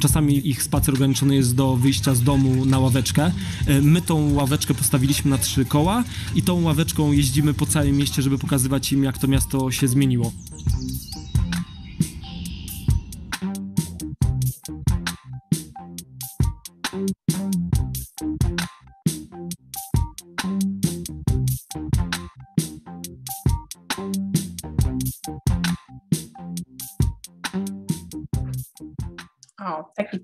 [0.00, 3.32] Czasami ich spacer ograniczony jest do wyjścia z domu na ławeczkę.
[3.82, 8.38] My tą ławeczkę postawiliśmy na trzy koła i tą ławeczką jeździmy po całym mieście, żeby
[8.38, 10.32] pokazywać im, jak to miasto się zmieniło.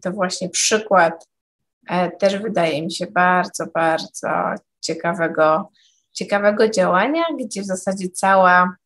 [0.02, 1.26] To właśnie przykład
[1.88, 4.28] e, też wydaje mi się bardzo, bardzo
[4.80, 5.70] ciekawego,
[6.12, 8.76] ciekawego działania, gdzie w zasadzie cała,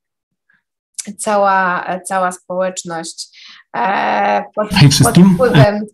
[1.19, 3.39] cała, cała społeczność
[3.77, 4.69] e, pod,
[5.05, 5.87] pod wpływem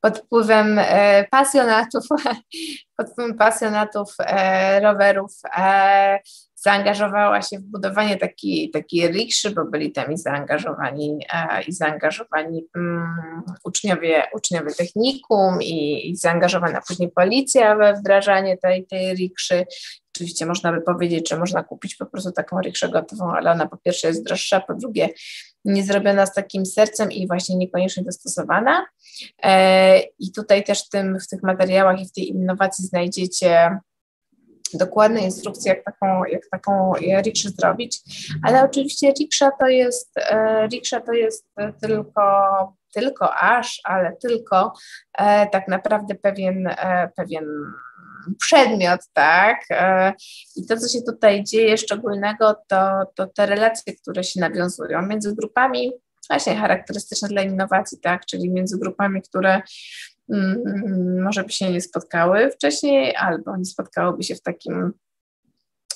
[0.00, 2.04] pod wpływem e, pasjonatów,
[2.96, 4.16] pod wpływem pasjonatów
[4.82, 5.32] rowerów
[6.62, 12.64] zaangażowała się w budowanie takiej, takiej rikszy, bo byli tam i zaangażowani, e, i zaangażowani
[12.74, 19.64] um, uczniowie, uczniowie technikum i, i zaangażowana później policja we wdrażanie tej, tej rikszy.
[20.16, 23.76] Oczywiście można by powiedzieć, że można kupić po prostu taką rikszę gotową, ale ona po
[23.76, 25.08] pierwsze jest droższa, po drugie
[25.64, 28.86] nie zrobiona z takim sercem i właśnie niekoniecznie dostosowana.
[29.42, 33.78] E, I tutaj też tym, w tych materiałach i w tej innowacji znajdziecie
[34.74, 36.92] dokładne instrukcje, jak taką, jak taką
[37.24, 38.00] rikszę zrobić,
[38.42, 41.46] ale oczywiście riksza to jest, e, riksza to jest
[41.82, 42.22] tylko,
[42.94, 44.72] tylko aż, ale tylko
[45.18, 47.46] e, tak naprawdę pewien, e, pewien
[48.38, 49.60] przedmiot, tak?
[50.56, 55.34] I to, co się tutaj dzieje szczególnego, to, to te relacje, które się nawiązują między
[55.34, 55.92] grupami,
[56.30, 58.26] właśnie charakterystyczne dla innowacji, tak?
[58.26, 59.62] Czyli między grupami, które
[61.22, 64.92] może by się nie spotkały wcześniej, albo nie spotkałyby się w takim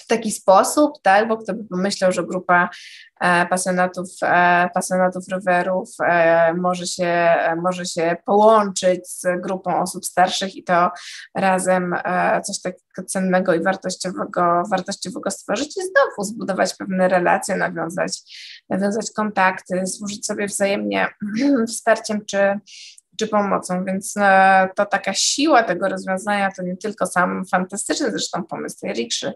[0.04, 2.68] w taki sposób, tak, bo kto by pomyślał, że grupa
[3.20, 10.56] e, pasjonatów, e, pasjonatów rowerów e, może, się, może się połączyć z grupą osób starszych
[10.56, 10.90] i to
[11.34, 18.22] razem e, coś takiego cennego i wartościowego, wartościowego stworzyć i znowu zbudować pewne relacje, nawiązać,
[18.68, 21.08] nawiązać kontakty, służyć sobie wzajemnie
[21.68, 22.60] wsparciem czy
[23.18, 24.14] czy pomocą, więc
[24.76, 29.32] to taka siła tego rozwiązania to nie tylko sam fantastyczny zresztą pomysł tej rikszy,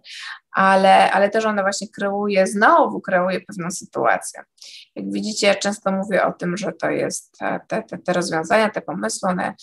[0.53, 4.43] ale, ale też ona właśnie kreuje, znowu kreuje pewną sytuację.
[4.97, 7.39] Jak widzicie, ja często mówię o tym, że to jest
[7.69, 9.55] te, te, te rozwiązania, te pomysły, one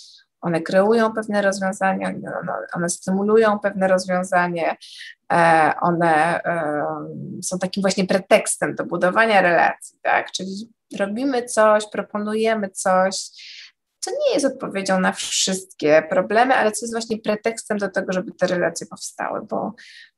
[0.45, 4.75] one kreują pewne rozwiązania, one, one stymulują pewne rozwiązanie,
[5.33, 6.85] e, one e,
[7.43, 10.31] są takim właśnie pretekstem do budowania relacji, tak?
[10.31, 13.15] Czyli robimy coś, proponujemy coś,
[14.05, 18.31] co nie jest odpowiedzią na wszystkie problemy, ale co jest właśnie pretekstem do tego, żeby
[18.31, 19.73] te relacje powstały, bo,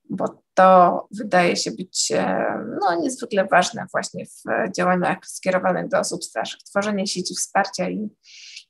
[0.10, 2.46] bo to wydaje się być e,
[2.82, 8.10] no, niezwykle ważne właśnie w działaniach skierowanych do osób starszych, tworzenie sieci wsparcia i,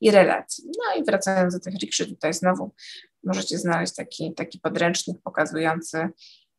[0.02, 0.64] i relacji.
[0.68, 2.72] No i wracając do tych rikszy, tutaj znowu
[3.24, 6.10] możecie znaleźć taki, taki podręcznik pokazujący,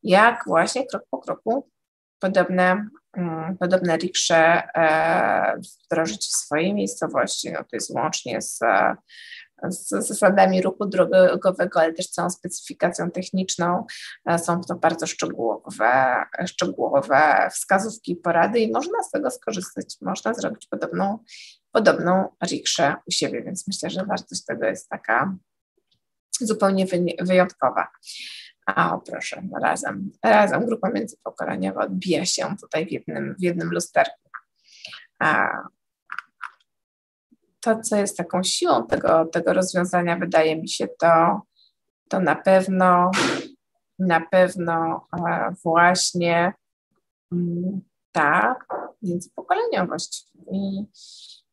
[0.02, 1.70] jak właśnie krok po kroku
[2.20, 7.52] podobne, um, podobne riksze e, wdrożyć w swojej miejscowości.
[7.52, 8.58] No to jest łącznie z,
[9.68, 13.86] z zasadami ruchu drogowego, ale też całą specyfikacją techniczną.
[14.26, 19.96] E, są to bardzo szczegółowe, szczegółowe wskazówki porady i można z tego skorzystać.
[20.00, 21.18] Można zrobić podobną
[21.72, 25.36] podobną rikszę u siebie, więc myślę, że wartość tego jest taka
[26.40, 26.86] zupełnie
[27.20, 27.88] wyjątkowa.
[28.76, 34.30] A o proszę, razem, razem grupa międzypokoleniowa odbija się tutaj w jednym, w jednym lusterku.
[35.18, 35.48] A
[37.60, 41.42] to, co jest taką siłą tego, tego rozwiązania, wydaje mi się, to,
[42.08, 43.10] to na pewno,
[43.98, 46.52] na pewno e, właśnie
[47.32, 47.80] mm,
[48.12, 48.56] ta
[49.02, 50.26] międzypokoleniowość.
[50.52, 50.84] I,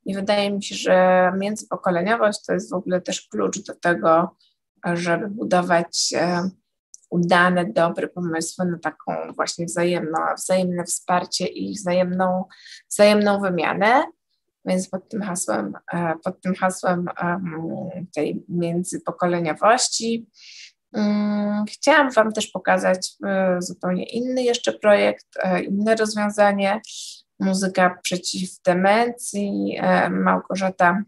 [0.06, 4.36] i wydaje mi się, że międzypokoleniowość to jest w ogóle też klucz do tego,
[4.94, 6.50] żeby budować e,
[7.16, 12.46] udane, dobre pomysły na taką właśnie wzajemną, wzajemne wsparcie i wzajemną,
[12.92, 14.04] wzajemną wymianę.
[14.66, 17.06] Więc pod tym hasłem, e, pod tym hasłem
[18.16, 20.30] tej międzypokoleniowości
[20.94, 25.28] mm, chciałam Wam też pokazać e, zupełnie inny jeszcze projekt,
[25.68, 26.82] inne rozwiązanie,
[27.40, 31.04] muzyka przeciw demencji, e, Małgorzata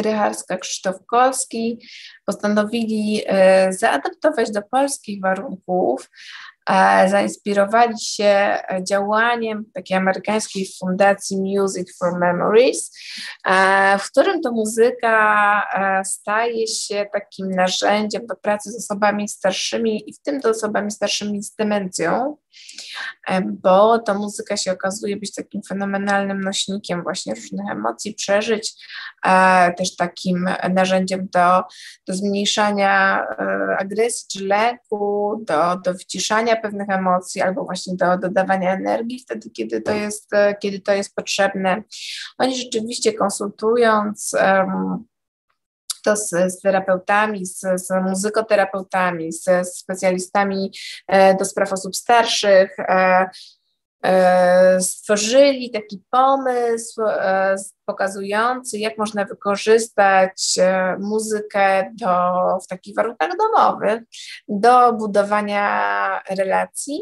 [0.00, 1.78] Rycharska, Krzysztof Kolski
[2.26, 6.08] postanowili e, zaadaptować do polskich warunków
[6.70, 12.98] E, zainspirowali się e, działaniem takiej amerykańskiej fundacji Music for Memories,
[13.46, 15.62] e, w którym to muzyka
[16.04, 21.42] staje się takim narzędziem do pracy z osobami starszymi i w tym z osobami starszymi
[21.42, 22.36] z demencją,
[23.44, 28.74] bo ta muzyka się okazuje być takim fenomenalnym nośnikiem właśnie różnych emocji, przeżyć,
[29.76, 31.62] też takim narzędziem do,
[32.08, 33.26] do zmniejszania
[33.78, 39.80] agresji czy lęku, do, do wyciszania pewnych emocji albo właśnie do dodawania energii wtedy, kiedy
[39.80, 41.82] to jest, e, kiedy to jest potrzebne.
[42.38, 44.34] Oni rzeczywiście konsultując
[46.02, 50.72] to z, z, terapeutami, z, z muzykoterapeutami, z, specjalistami
[51.08, 53.26] e, do spraw osób starszych, e,
[54.02, 62.08] E, stworzyli taki pomysł e, pokazujący, jak można wykorzystać e, muzykę do,
[62.64, 64.02] w takich warunkach domowych
[64.48, 67.00] do budowania relacji.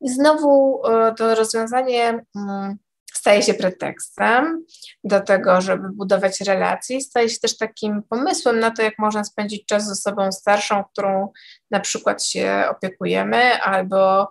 [0.00, 0.82] I znowu
[1.16, 2.76] to rozwiązanie mm,
[3.16, 4.64] staje się pretekstem
[5.04, 9.66] do tego, żeby budować relacje, staje się też takim pomysłem na to, jak można spędzić
[9.66, 11.32] czas z osobą starszą, którą
[11.70, 14.30] na przykład się opiekujemy, albo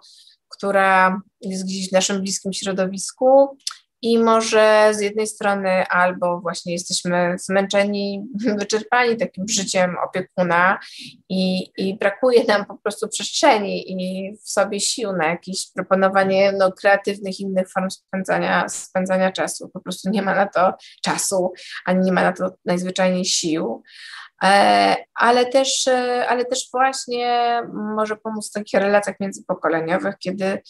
[0.50, 3.58] która jest gdzieś w naszym bliskim środowisku
[4.06, 8.28] i może z jednej strony albo właśnie jesteśmy zmęczeni,
[8.60, 10.80] wyczerpani takim życiem opiekuna
[11.30, 16.72] i, i brakuje nam po prostu przestrzeni i w sobie sił na jakieś proponowanie no,
[16.72, 19.70] kreatywnych innych form spędzania, spędzania czasu.
[19.70, 21.54] Po prostu nie ma na to czasu,
[21.86, 23.84] ani nie ma na to najzwyczajniej sił.
[24.44, 30.62] E, ale też, e, ale też właśnie może pomóc w takich relacjach międzypokoleniowych, kiedy,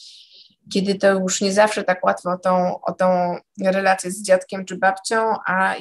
[0.73, 4.77] kiedy to już nie zawsze tak łatwo o tą, o tą relację z dziadkiem czy
[4.77, 5.75] babcią, a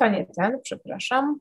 [0.00, 1.40] To nie ten, przepraszam.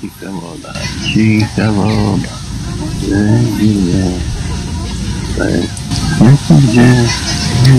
[0.00, 0.72] Cicha woda,
[1.12, 2.28] cicha woda,
[3.58, 4.10] ginie.
[6.68, 7.06] Gdzie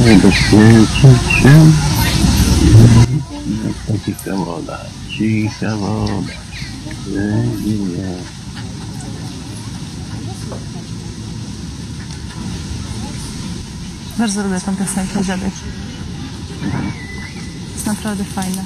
[0.06, 1.72] nie bezpieczyć się?
[4.06, 4.80] Cicha woda,
[5.10, 6.34] cicha woda,
[7.64, 8.37] ginie.
[14.18, 15.54] Bardzo lubię tą piosenkę Dziadek.
[17.74, 18.64] Jest naprawdę fajne.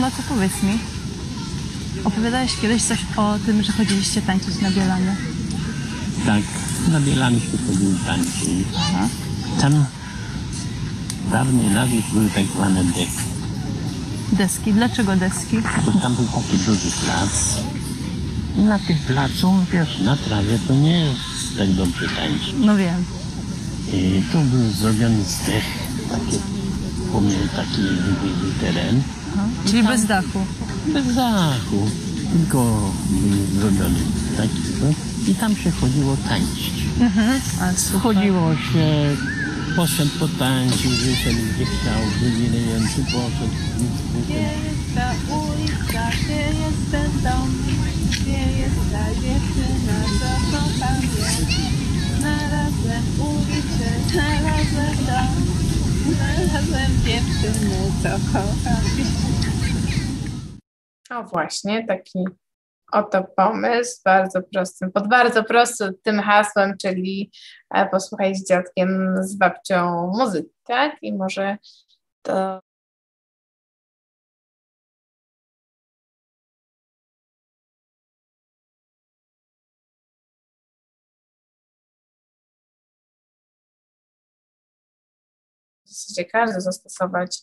[0.00, 0.78] No to powiedz mi,
[2.04, 5.16] opowiadałeś kiedyś coś o tym, że chodziliście tańczyć na Bielanie.
[6.26, 6.42] Tak,
[6.88, 8.68] na Bielanie się chodził tańczyć.
[9.60, 9.84] Tam
[11.30, 13.24] dawniej nawet były tak zwane deski.
[14.32, 14.72] Deski.
[14.72, 15.56] Dlaczego deski?
[15.86, 17.30] Bo tam był taki duży plac.
[18.56, 21.20] Na tym placu, wiesz, na trawie to nie jest
[21.58, 22.54] tak dobrze tańczyć.
[22.58, 23.04] No wiem.
[23.92, 25.64] I tu był zrobiony zdech,
[27.56, 29.02] taki wybiegły teren.
[29.34, 29.48] Aha.
[29.66, 30.46] Czyli bez dachu.
[30.92, 31.90] Bez dachu,
[32.32, 33.98] tylko był zrobiony
[34.36, 34.86] taki, no,
[35.32, 36.72] i tam się chodziło tańczyć.
[37.00, 37.40] Mhm.
[37.60, 37.98] A.
[37.98, 39.16] Chodziło się,
[39.76, 43.54] poszedł potańczył, wyszedł gdzie chciał, wyginający poszedł,
[44.14, 44.74] wyszedł.
[44.94, 47.54] ta ulica, gdzie jest ten dom,
[48.34, 51.30] gdzie jest ta dziewczyna, co kocham je.
[52.18, 55.30] Znalazłem ulicę, znalazłem dom,
[56.14, 58.84] znalazłem dziewczynę, co kocham.
[61.10, 62.24] O właśnie, taki
[62.92, 67.30] oto pomysł, bardzo prostym, pod bardzo prostym tym hasłem, czyli
[67.74, 70.96] e, posłuchaj z dziadkiem, z babcią muzyki, tak?
[71.02, 71.56] I może
[72.22, 72.60] to
[86.04, 87.38] zasadzie każdy zastosować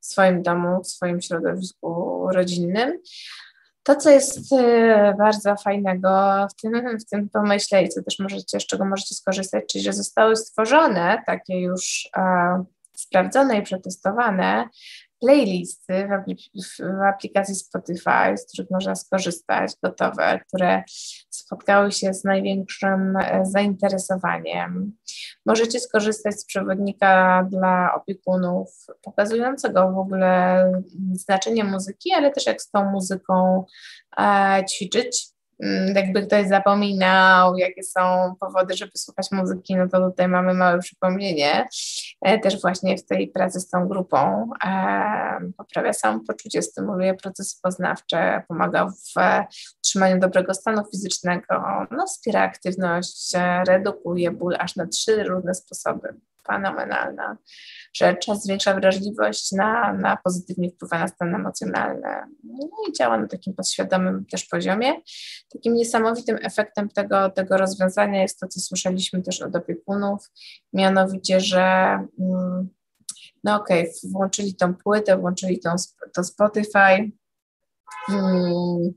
[0.00, 2.98] w swoim domu, w swoim środowisku rodzinnym.
[3.82, 8.60] To, co jest e, bardzo fajnego w tym, w tym pomyśle i co też możecie,
[8.60, 12.64] z czego możecie skorzystać, czyli że zostały stworzone takie już e,
[12.96, 14.68] sprawdzone i przetestowane
[15.22, 20.82] playlisty w, aplik- w aplikacji Spotify, z których można skorzystać, gotowe, które
[21.30, 24.92] spotkały się z największym e, zainteresowaniem.
[25.46, 30.64] Możecie skorzystać z przewodnika dla opiekunów, pokazującego w ogóle
[31.12, 33.64] znaczenie muzyki, ale też jak z tą muzyką
[34.18, 35.31] e, ćwiczyć.
[35.62, 40.78] Mm, Jakby ktoś zapominał, jakie są powody, żeby słuchać muzyki, no to tutaj mamy małe
[40.78, 41.68] przypomnienie.
[42.22, 48.42] E, Też właśnie w tej pracy z tą grupą e, poprawia samopoczucie, stymuluje procesy poznawcze,
[48.48, 49.46] pomaga w e,
[49.78, 56.14] utrzymaniu dobrego stanu fizycznego, no, wspiera aktywność, e, redukuje ból aż na trzy różne sposoby.
[56.46, 57.36] Fenomenalna
[57.94, 62.08] rzecz, a zwiększa wrażliwość na, na pozytywnie wpływa na stan emocjonalny.
[62.44, 64.92] No i działa na takim podświadomym też poziomie.
[65.52, 70.30] Takim niesamowitym efektem tego, tego rozwiązania jest to, co słyszeliśmy też od opiekunów,
[70.72, 71.62] mianowicie, że
[72.20, 72.68] mm,
[73.44, 75.70] no okej, okay, włączyli tą płytę, włączyli tą,
[76.14, 77.10] to Spotify,
[78.08, 78.92] mm,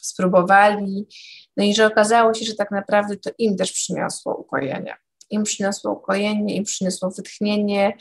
[0.00, 1.06] spróbowali,
[1.56, 4.96] no i że okazało się, że tak naprawdę to im też przyniosło ukojenie.
[5.34, 7.96] Im przyniosło ukojenie, im przyniosło wytchnienie.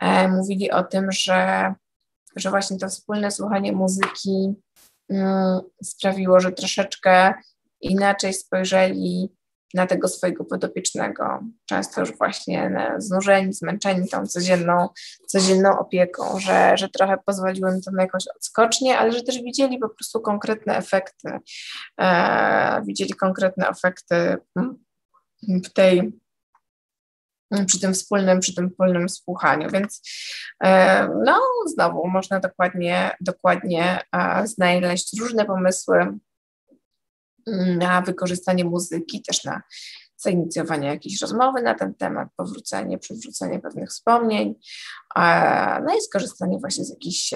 [0.00, 1.74] E, mówili o tym, że,
[2.36, 4.54] że właśnie to wspólne słuchanie muzyki
[5.10, 7.34] mm, sprawiło, że troszeczkę
[7.80, 9.38] inaczej spojrzeli
[9.74, 14.88] na tego swojego podopiecznego, często już właśnie znużeni, zmęczeni tą codzienną,
[15.26, 19.78] codzienną opieką, że, że trochę pozwoliło im to na jakąś odskocznię, ale że też widzieli
[19.78, 21.38] po prostu konkretne efekty,
[22.00, 24.36] e, widzieli konkretne efekty
[25.64, 26.12] w tej
[27.66, 30.02] przy tym wspólnym, przy tym wspólnym słuchaniu, więc
[30.64, 31.40] e, no
[31.74, 36.18] znowu można dokładnie, dokładnie e, znaleźć różne pomysły
[37.78, 39.62] na wykorzystanie muzyki, też na
[40.16, 44.54] zainicjowanie jakiejś rozmowy na ten temat, powrócenie, przywrócenie pewnych wspomnień,
[45.86, 47.34] no i skorzystanie właśnie z jakichś,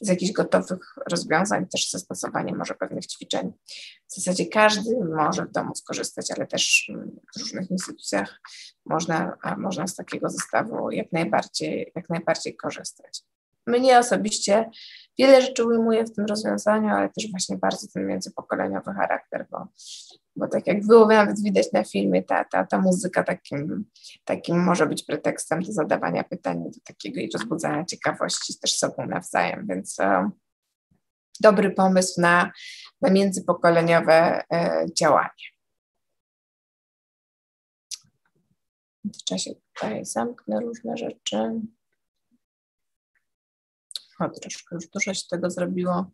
[0.00, 3.52] z jakichś gotowych rozwiązań, też zastosowanie może pewnych ćwiczeń.
[4.08, 6.92] W zasadzie każdy może w domu skorzystać, ale też
[7.36, 8.40] w różnych instytucjach
[8.86, 13.22] można, można z takiego zestawu jak najbardziej, jak najbardziej korzystać.
[13.66, 14.70] Mnie osobiście
[15.18, 19.66] wiele rzeczy ujmuje w tym rozwiązaniu, ale też właśnie bardzo ten międzypokoleniowy charakter, bo,
[20.36, 23.84] bo tak jak było nawet widać na filmie, ta, ta, ta muzyka takim,
[24.24, 29.66] takim może być pretekstem do zadawania pytań, do takiego i rozbudzania ciekawości też sobą nawzajem,
[29.66, 30.30] więc e,
[31.40, 32.52] dobry pomysł na,
[33.00, 35.48] na międzypokoleniowe e, działanie.
[39.04, 41.60] W czasie tutaj zamknę różne rzeczy.
[44.18, 46.10] O, troszkę już dużo się tego zrobiło.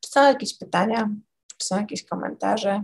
[0.00, 1.10] Czy są jakieś pytania?
[1.58, 2.82] Czy są jakieś komentarze?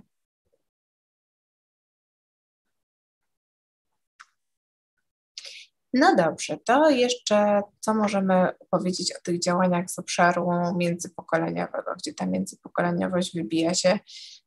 [5.95, 12.27] No dobrze, to jeszcze co możemy powiedzieć o tych działaniach z obszaru międzypokoleniowego, gdzie ta
[12.27, 13.99] międzypokoleniowość wybija się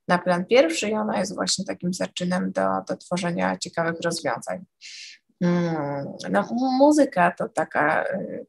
[0.08, 4.66] na plan pierwszy i ona jest właśnie takim zaczynem do, do tworzenia ciekawych rozwiązań.
[5.42, 6.48] Mm, no,
[6.80, 8.46] muzyka to taka mm,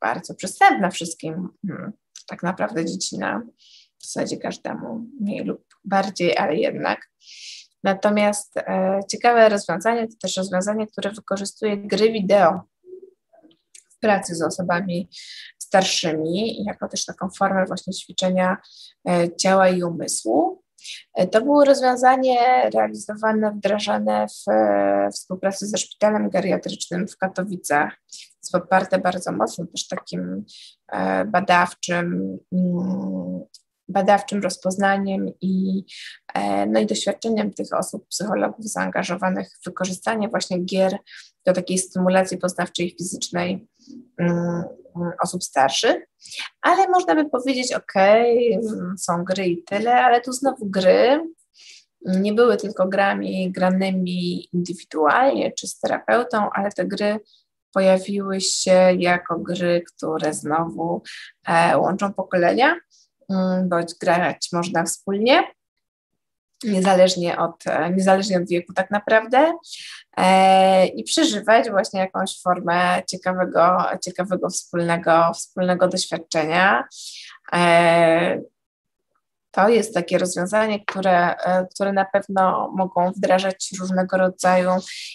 [0.00, 1.92] bardzo przystępna wszystkim, mm,
[2.26, 3.42] tak naprawdę dziedzina,
[3.98, 7.10] w zasadzie każdemu mniej lub bardziej, ale jednak.
[7.84, 12.62] Natomiast e, ciekawe rozwiązanie to też rozwiązanie, które wykorzystuje gry wideo
[13.90, 15.08] w pracy z osobami
[15.58, 18.56] starszymi, jako też taką formę właśnie ćwiczenia
[19.08, 20.62] e, ciała i umysłu.
[21.14, 27.96] E, to było rozwiązanie realizowane, wdrażane w e, współpracy ze szpitalem geriatrycznym w Katowicach.
[28.42, 30.44] Jest poparte bardzo mocno też takim
[30.92, 33.42] e, badawczym mm,
[33.88, 35.84] badawczym rozpoznaniem i,
[36.34, 40.98] e, no i doświadczeniem tych osób, psychologów zaangażowanych w wykorzystanie właśnie gier
[41.46, 43.68] do takiej stymulacji poznawczej fizycznej
[44.18, 44.64] um,
[45.22, 45.96] osób starszych.
[46.60, 47.92] Ale można by powiedzieć, ok,
[48.98, 51.20] są gry i tyle, ale tu znowu gry
[52.04, 57.20] nie były tylko grami granymi indywidualnie czy z terapeutą, ale te gry
[57.74, 61.02] pojawiły się jako gry, które znowu
[61.46, 62.76] e, łączą pokolenia
[63.32, 65.42] Mm, bądź grać można wspólnie,
[66.64, 67.64] niezależnie od,
[67.96, 69.52] niezależnie od wieku tak naprawdę
[70.16, 76.84] e, i przeżywać właśnie jakąś formę ciekawego, ciekawego wspólnego, wspólnego doświadczenia.
[77.52, 78.40] E,
[79.52, 84.70] to jest takie rozwiązanie, które, e, które na pewno mogą wdrażać różnego rodzaju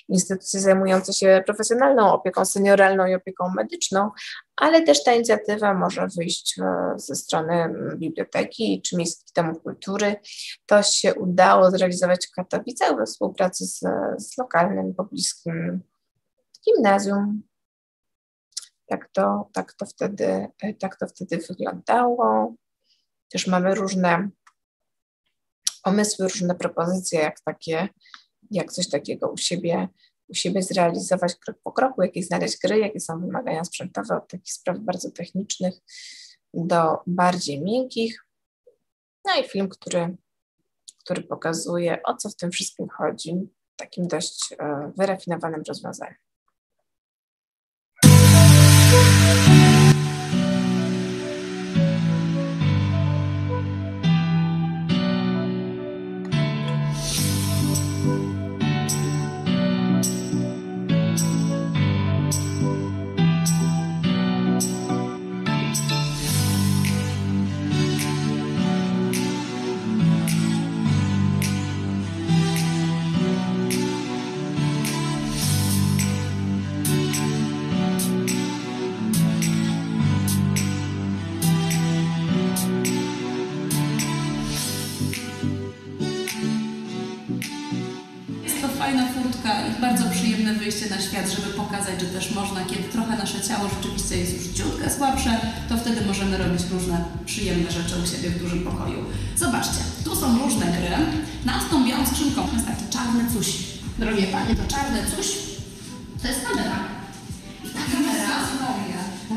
[0.10, 4.12] instytucje zajmujące się profesjonalną opieką senioralną i opieką medyczną,
[4.56, 10.16] ale też ta inicjatywa może wyjść e, ze strony biblioteki czy miejskich domów kultury.
[10.66, 13.80] To się udało zrealizować w Katowicach we współpracy z,
[14.18, 15.82] z lokalnym, pobliskim
[16.66, 17.44] gimnazjum.
[18.88, 20.48] Tak to, tak, to wtedy,
[20.80, 22.56] tak to wtedy wyglądało.
[23.30, 24.30] Też mamy różne
[25.84, 27.90] pomysły, różne propozycje, jak takie,
[28.52, 29.88] jak coś takiego u siebie,
[30.28, 34.54] u siebie zrealizować krok po kroku, jakie znaleźć gry, jakie są wymagania sprzętowe od takich
[34.54, 35.74] spraw bardzo technicznych
[36.54, 38.26] do bardziej miękkich.
[39.26, 40.18] No i film, który,
[41.04, 46.16] który pokazuje, o co w tym wszystkim chodzi, takim dość e, wyrafinowanym rozwiązaniem.
[90.90, 94.90] Na świat, żeby pokazać, że też można, kiedy trochę nasze ciało rzeczywiście jest już ciutkę
[94.90, 99.00] słabsze, to wtedy możemy robić różne przyjemne rzeczy u siebie w dużym pokoju.
[99.36, 100.98] Zobaczcie, tu są różne gry.
[101.46, 103.48] Nad tą białą skrzynką jest taki czarny coś.
[104.00, 105.28] Drogie Panie, to czarne coś
[106.22, 106.80] to jest kamera.
[107.66, 108.28] I ta kamera,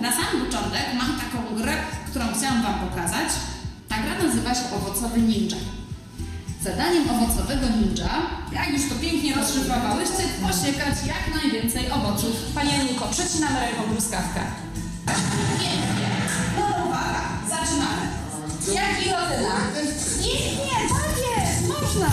[0.03, 1.72] na sam początek mam taką grę,
[2.11, 3.28] którą chciałam Wam pokazać.
[3.88, 5.57] Ta gra nazywa się Owocowy Ninja.
[6.63, 8.09] Zadaniem owocowego ninja,
[8.53, 12.37] jak już to pięknie rozszyfrowałyście, posiekać jak najwięcej owoców.
[12.55, 14.41] Pani Aniko, przecinamy ręką truskawkę.
[15.61, 16.09] Pięknie.
[16.59, 18.07] No uwaga, zaczynamy.
[18.75, 19.55] Jak gilotyna.
[20.23, 22.11] Nie, nie, tak jest, można.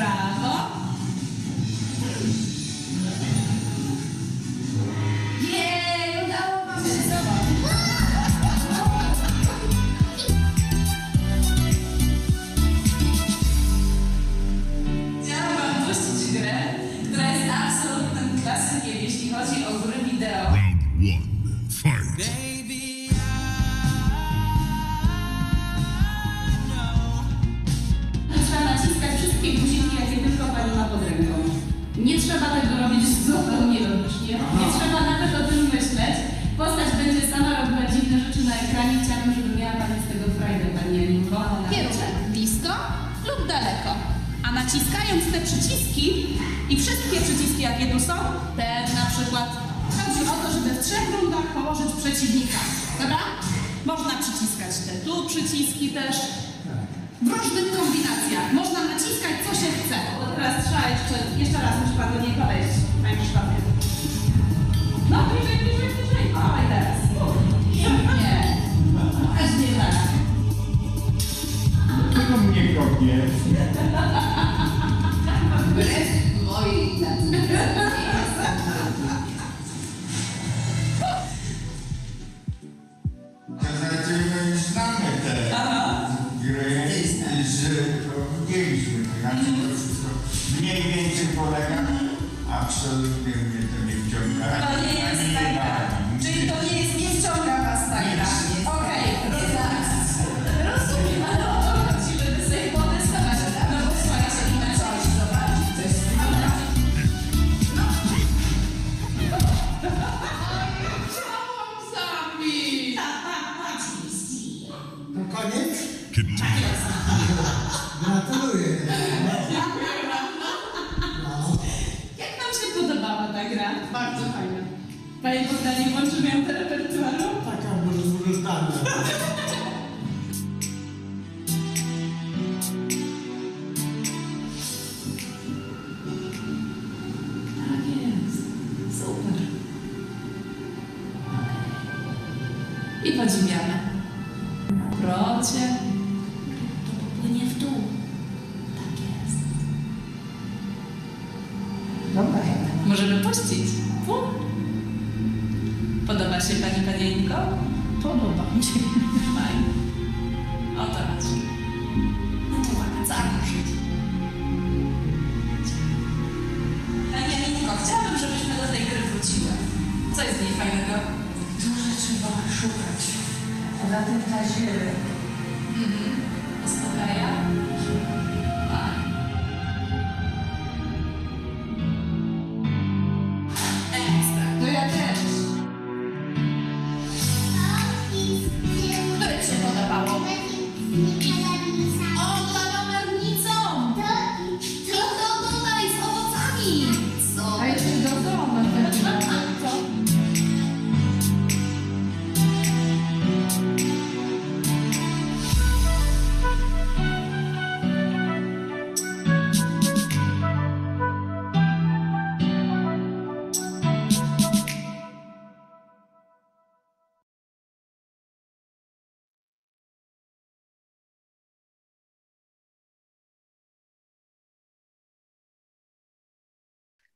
[0.00, 0.39] nuestra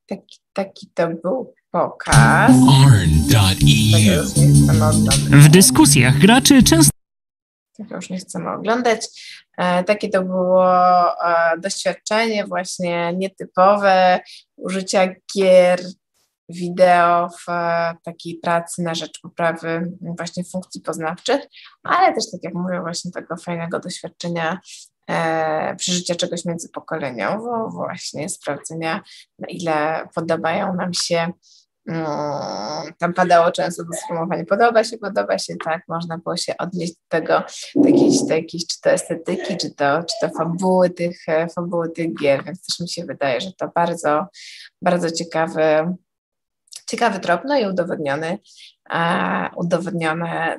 [0.06, 2.52] taki, taki to był pokaz.
[5.30, 6.90] W dyskusjach graczy często
[7.76, 9.06] Tak już nie chcemy oglądać.
[9.58, 10.66] E, takie to było
[11.26, 14.20] e, doświadczenie właśnie nietypowe
[14.56, 15.80] użycia gier
[16.48, 21.40] wideo w e, takiej pracy na rzecz poprawy właśnie funkcji poznawczych,
[21.82, 24.60] ale też tak jak mówię właśnie tego fajnego doświadczenia
[25.10, 29.02] e, przeżycia czegoś międzypokoleniowo, właśnie sprawdzenia,
[29.38, 31.32] na ile podobają nam się.
[31.88, 36.92] Mm, tam padało często to sformułowanie podoba się, podoba się, tak, można było się odnieść
[36.92, 37.42] do tego,
[37.74, 41.90] do jakiejś, do jakiejś czy to estetyki, czy to, czy to fabuły tych, e, fabuły
[41.90, 44.26] tych gier, więc też mi się wydaje, że to bardzo,
[44.82, 45.94] bardzo ciekawy,
[46.90, 48.38] ciekawy trop, no i udowodniony
[48.92, 50.58] E, udowodnione,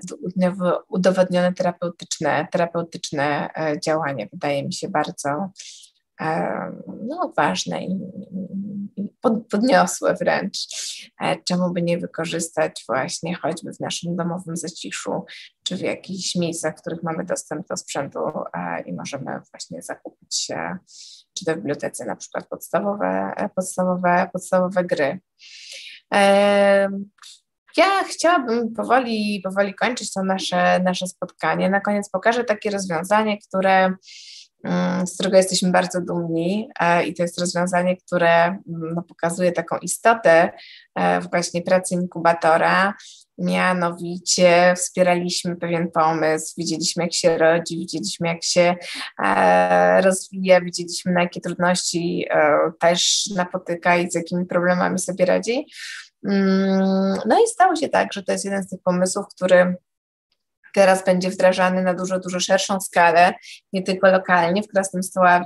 [0.90, 4.30] udowodnione terapeutyczne, terapeutyczne e, działanie.
[4.34, 5.52] Wydaje mi się bardzo
[6.22, 6.48] e,
[7.08, 8.00] no, ważne i
[9.50, 10.58] podniosłe wręcz.
[11.44, 15.26] Czemu by nie wykorzystać właśnie choćby w naszym domowym zaciszu,
[15.64, 18.20] czy w jakichś miejscach, w których mamy dostęp do sprzętu
[18.86, 20.48] i możemy właśnie zakupić
[21.34, 25.20] czy to w bibliotece na przykład podstawowe, podstawowe, podstawowe gry.
[27.78, 31.70] Ja chciałabym powoli, powoli kończyć to nasze, nasze spotkanie.
[31.70, 33.94] Na koniec pokażę takie rozwiązanie, które,
[34.64, 39.52] mm, z którego jesteśmy bardzo dumni e, i to jest rozwiązanie, które mm, no, pokazuje
[39.52, 40.52] taką istotę
[40.96, 42.94] e, właśnie pracy inkubatora.
[43.38, 48.76] Mianowicie wspieraliśmy pewien pomysł, widzieliśmy jak się rodzi, widzieliśmy jak się
[49.26, 52.28] e, rozwija, widzieliśmy na jakie trudności
[52.80, 55.66] też napotyka i z jakimi problemami sobie radzi.
[56.30, 59.76] Mm, no i stało się tak, że to jest jeden z tych pomysłów, który
[60.76, 63.34] teraz będzie wdrażany na dużo, dużo szerszą skalę,
[63.74, 65.02] nie tylko lokalnie w Krasnym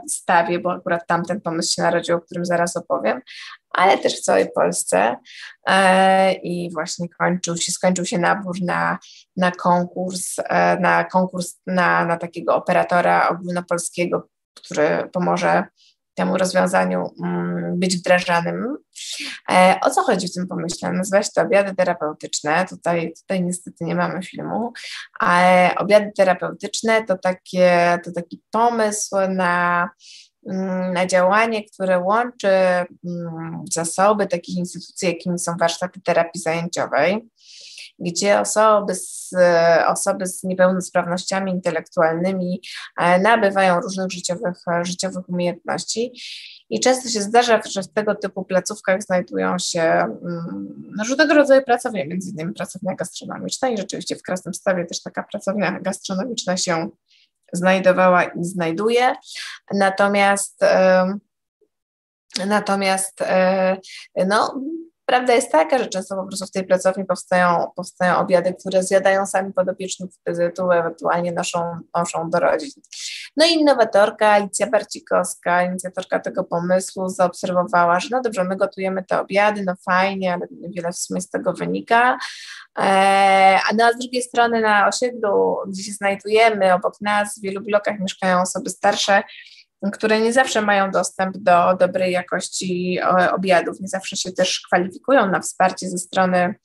[0.08, 3.22] Stawie, bo akurat tamten pomysł się narodził, o którym zaraz opowiem,
[3.70, 5.16] ale też w całej Polsce.
[5.68, 8.98] E, i właśnie kończył się, skończył się nabór na,
[9.38, 15.64] na konkurs, e, na konkurs na, na takiego operatora ogólnopolskiego, który pomoże
[16.20, 18.78] temu rozwiązaniu mm, być wdrażanym.
[19.52, 20.92] E, o co chodzi w tym pomyśle?
[20.92, 22.66] Nazywa się to obiady terapeutyczne.
[22.70, 24.74] Tutaj, tutaj niestety nie mamy filmu,
[25.20, 29.90] ale obiady terapeutyczne to, takie, to taki pomysł na,
[30.50, 37.30] mm, na działanie, które łączy mm, zasoby takich instytucji, jakimi są warsztaty terapii zajęciowej
[38.00, 39.30] gdzie osoby z,
[39.88, 42.62] osoby z niepełnosprawnościami intelektualnymi
[42.98, 46.22] e, nabywają różnych życiowych, życiowych umiejętności.
[46.70, 52.08] I często się zdarza, że w tego typu placówkach znajdują się mm, różnego rodzaju pracownie,
[52.08, 56.90] między innymi pracownia gastronomiczna i rzeczywiście w Krasnym Stawie też taka pracownia gastronomiczna się
[57.54, 59.16] znajdowała i znajduje.
[59.74, 60.64] Natomiast
[62.46, 63.78] Natomiast e,
[64.28, 64.62] no,
[65.10, 69.26] Prawda jest taka, że często po prostu w tej pracowni powstają, powstają obiady, które zjadają
[69.26, 72.70] sami podopieczni PZU, ewentualnie noszą, noszą do rodzin.
[73.38, 79.20] No i innowatorka Alicja Barcikowska, inicjatorka tego pomysłu, zaobserwowała, że no dobrze, my gotujemy te
[79.22, 82.18] obiady, no fajnie, ale niewiele w sumie z tego wynika.
[82.80, 87.42] E, a no, a z drugiej strony na osiedlu, gdzie się znajdujemy, obok nas w
[87.42, 89.24] wielu blokach mieszkają osoby starsze,
[89.94, 95.32] które nie zawsze mają dostęp do dobrej jakości e, obiadów, nie zawsze się też kwalifikują
[95.32, 96.56] na wsparcie ze strony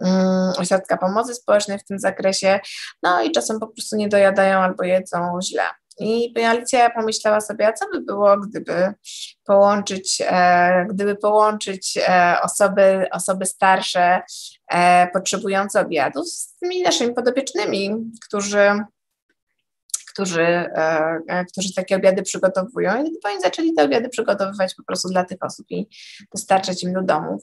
[0.00, 2.60] um, ośrodka pomocy społecznej w tym zakresie,
[3.02, 5.64] no i czasem po prostu nie dojadają albo jedzą źle.
[5.98, 8.94] I Alicja pomyślała sobie, a co by było, gdyby
[9.44, 14.22] połączyć, e, gdyby połączyć e, osoby, osoby starsze,
[14.70, 18.84] e, potrzebujące obiadów z tymi naszymi podobiecznymi, którzy
[20.14, 23.04] którzy, e, e, którzy takie obiady przygotowują.
[23.04, 25.88] I oni zaczęli te obiady przygotowywać po prostu dla tych osób i
[26.34, 27.42] dostarczać im do domów.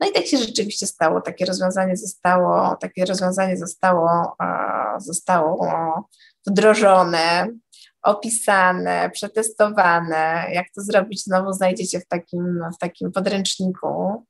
[0.00, 4.36] No i tak się rzeczywiście stało, takie rozwiązanie zostało, takie rozwiązanie zostało,
[4.98, 5.68] zostało
[6.46, 7.46] wdrożone
[8.02, 10.46] opisane, przetestowane.
[10.52, 14.24] Jak to zrobić, znowu znajdziecie w takim, w takim podręczniku.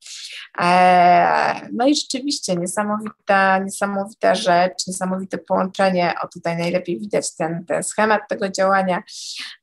[0.60, 6.14] E, no i rzeczywiście niesamowita, niesamowita rzecz, niesamowite połączenie.
[6.22, 9.02] O tutaj najlepiej widać ten, ten schemat tego działania.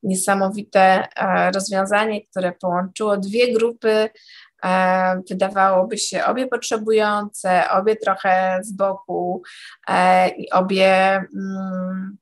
[0.04, 4.10] Niesamowite e, rozwiązanie, które połączyło dwie grupy
[4.66, 9.42] e, wydawałoby się obie potrzebujące, obie trochę z boku
[10.38, 12.18] i obie mm,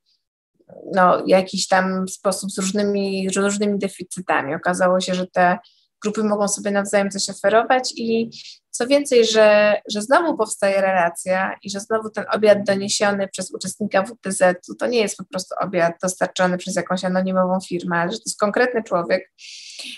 [0.94, 4.56] no, jakiś tam sposób z różnymi, różnymi deficytami.
[4.56, 5.58] Okazało się, że te
[6.04, 8.30] grupy mogą sobie nawzajem coś oferować i
[8.72, 14.04] co więcej, że, że znowu powstaje relacja i że znowu ten obiad doniesiony przez uczestnika
[14.04, 18.24] WTZ-u to nie jest po prostu obiad dostarczony przez jakąś anonimową firmę, ale że to
[18.26, 19.32] jest konkretny człowiek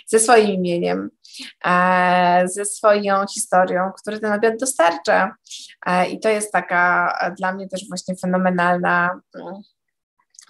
[0.08, 1.10] ze swoim imieniem,
[2.46, 5.36] ze swoją historią, który ten obiad dostarcza.
[6.12, 9.20] I to jest taka dla mnie też właśnie fenomenalna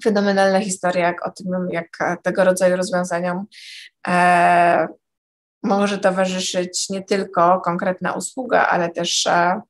[0.04, 1.88] fenomenalna historia jak o tym, jak
[2.24, 3.46] tego rodzaju rozwiązaniom
[4.08, 4.88] e,
[5.64, 9.62] może towarzyszyć nie tylko konkretna usługa, ale też e,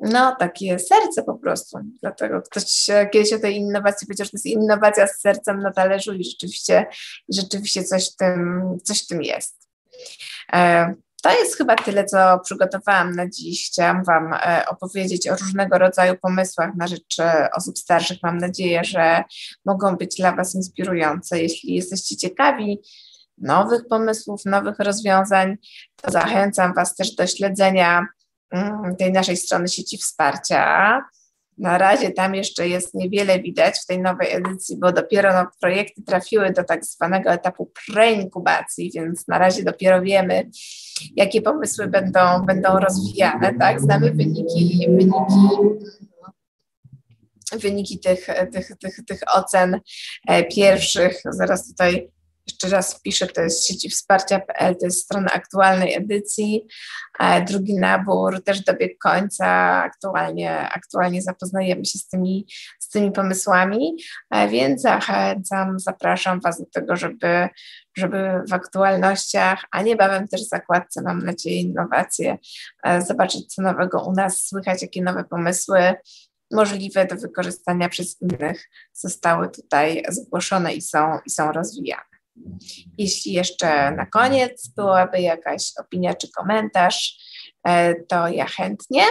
[0.00, 1.78] no, takie serce po prostu.
[2.00, 6.14] Dlatego ktoś kiedyś o tej innowacji powiedział, że to jest innowacja z sercem na talerzu
[6.14, 6.86] i rzeczywiście,
[7.28, 9.68] rzeczywiście coś, w tym, coś w tym jest.
[10.52, 13.66] E, to jest chyba tyle, co przygotowałam na dziś.
[13.66, 17.16] Chciałam Wam e, opowiedzieć o różnego rodzaju pomysłach na rzecz
[17.56, 18.18] osób starszych.
[18.22, 19.24] Mam nadzieję, że
[19.64, 21.42] mogą być dla Was inspirujące.
[21.42, 22.78] Jeśli jesteście ciekawi
[23.38, 25.56] nowych pomysłów, nowych rozwiązań,
[26.02, 28.06] to zachęcam Was też do śledzenia
[28.50, 31.02] mm, tej naszej strony sieci wsparcia.
[31.58, 36.02] Na razie tam jeszcze jest niewiele widać w tej nowej edycji, bo dopiero no, projekty
[36.02, 40.50] trafiły do tak zwanego etapu preinkubacji, więc na razie dopiero wiemy,
[41.16, 43.80] jakie pomysły będą, będą rozwijane, tak?
[43.80, 45.48] Znamy wyniki, wyniki
[47.56, 49.80] wyniki tych, tych, tych, tych ocen
[50.28, 51.22] e, pierwszych.
[51.30, 52.10] Zaraz tutaj
[52.46, 56.66] jeszcze raz wpiszę, to jest sieci wsparcia.pl, to jest strona aktualnej edycji.
[57.20, 59.46] E, drugi nabór też dobiegł końca,
[59.82, 62.46] aktualnie, aktualnie zapoznajemy się z tymi,
[62.88, 63.96] z tymi pomysłami,
[64.30, 67.48] e, więc zachęcam, zapraszam Was do tego, żeby,
[67.96, 72.38] żeby w aktualnościach, a niebawem też w zakładce, mam nadzieję, innowacje,
[73.06, 75.94] zobaczyć co nowego u nas, słychać jakie nowe pomysły,
[76.50, 82.02] możliwe do wykorzystania przez innych zostały tutaj zgłoszone i są, i są rozwijane.
[82.98, 87.18] Jeśli jeszcze na koniec byłaby jakaś opinia czy komentarz,
[87.64, 89.02] e, to ja chętnie.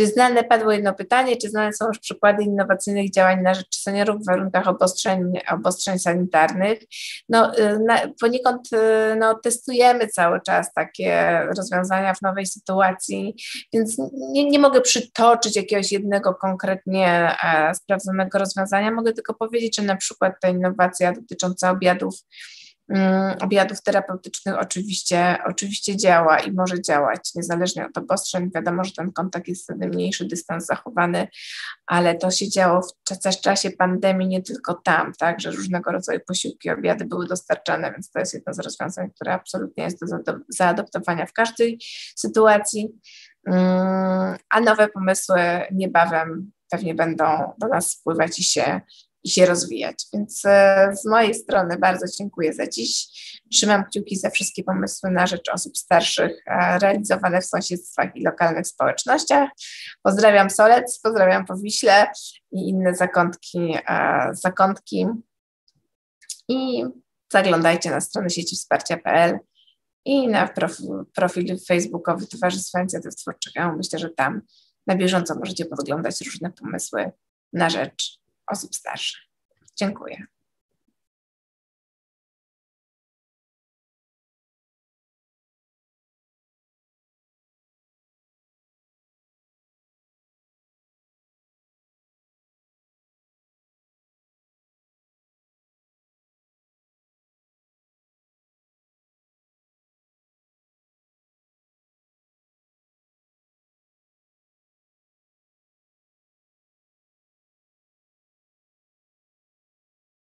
[0.00, 4.22] Czy znane, padło jedno pytanie, czy znane są już przykłady innowacyjnych działań na rzecz seniorów
[4.22, 6.78] w warunkach obostrzeń, obostrzeń sanitarnych?
[7.28, 13.34] No, y, na, poniekąd y, no, testujemy cały czas takie rozwiązania w nowej sytuacji,
[13.72, 18.90] więc nie, nie mogę przytoczyć jakiegoś jednego konkretnie e, sprawdzonego rozwiązania.
[18.90, 22.14] Mogę tylko powiedzieć, że na przykład ta innowacja dotycząca obiadów
[23.40, 28.50] obiadów terapeutycznych oczywiście, oczywiście działa i może działać niezależnie od obostrzeń.
[28.54, 31.28] Wiadomo, że ten kontakt jest wtedy mniejszy, dystans zachowany,
[31.86, 36.70] ale to się działo w czasie pandemii nie tylko tam, tak, że różnego rodzaju posiłki,
[36.70, 41.32] obiady były dostarczane, więc to jest jedno z rozwiązań, które absolutnie jest do zaadoptowania w
[41.32, 41.80] każdej
[42.16, 42.88] sytuacji.
[43.46, 45.40] Mm, a nowe pomysły
[45.72, 48.80] niebawem pewnie będą do nas spływać i się
[49.24, 50.06] i się rozwijać.
[50.12, 53.06] Więc e, z mojej strony bardzo dziękuję za dziś.
[53.52, 58.66] Trzymam kciuki za wszystkie pomysły na rzecz osób starszych e, realizowane w sąsiedztwach i lokalnych
[58.66, 59.50] społecznościach.
[60.02, 62.06] Pozdrawiam Solec, pozdrawiam Powiśle
[62.52, 65.06] i inne zakątki, e, zakątki.
[66.48, 66.84] I
[67.32, 69.38] zaglądajcie na stronę sieci wsparcia.pl
[70.04, 70.48] i na
[71.14, 73.52] profil, facebookowy Towarzystwa Inicjatyw Twórczych.
[73.56, 74.42] Ja myślę, że tam
[74.86, 77.10] na bieżąco możecie podglądać różne pomysły
[77.52, 78.19] na rzecz
[78.50, 79.20] osób starszych.
[79.76, 80.26] Dziękuję.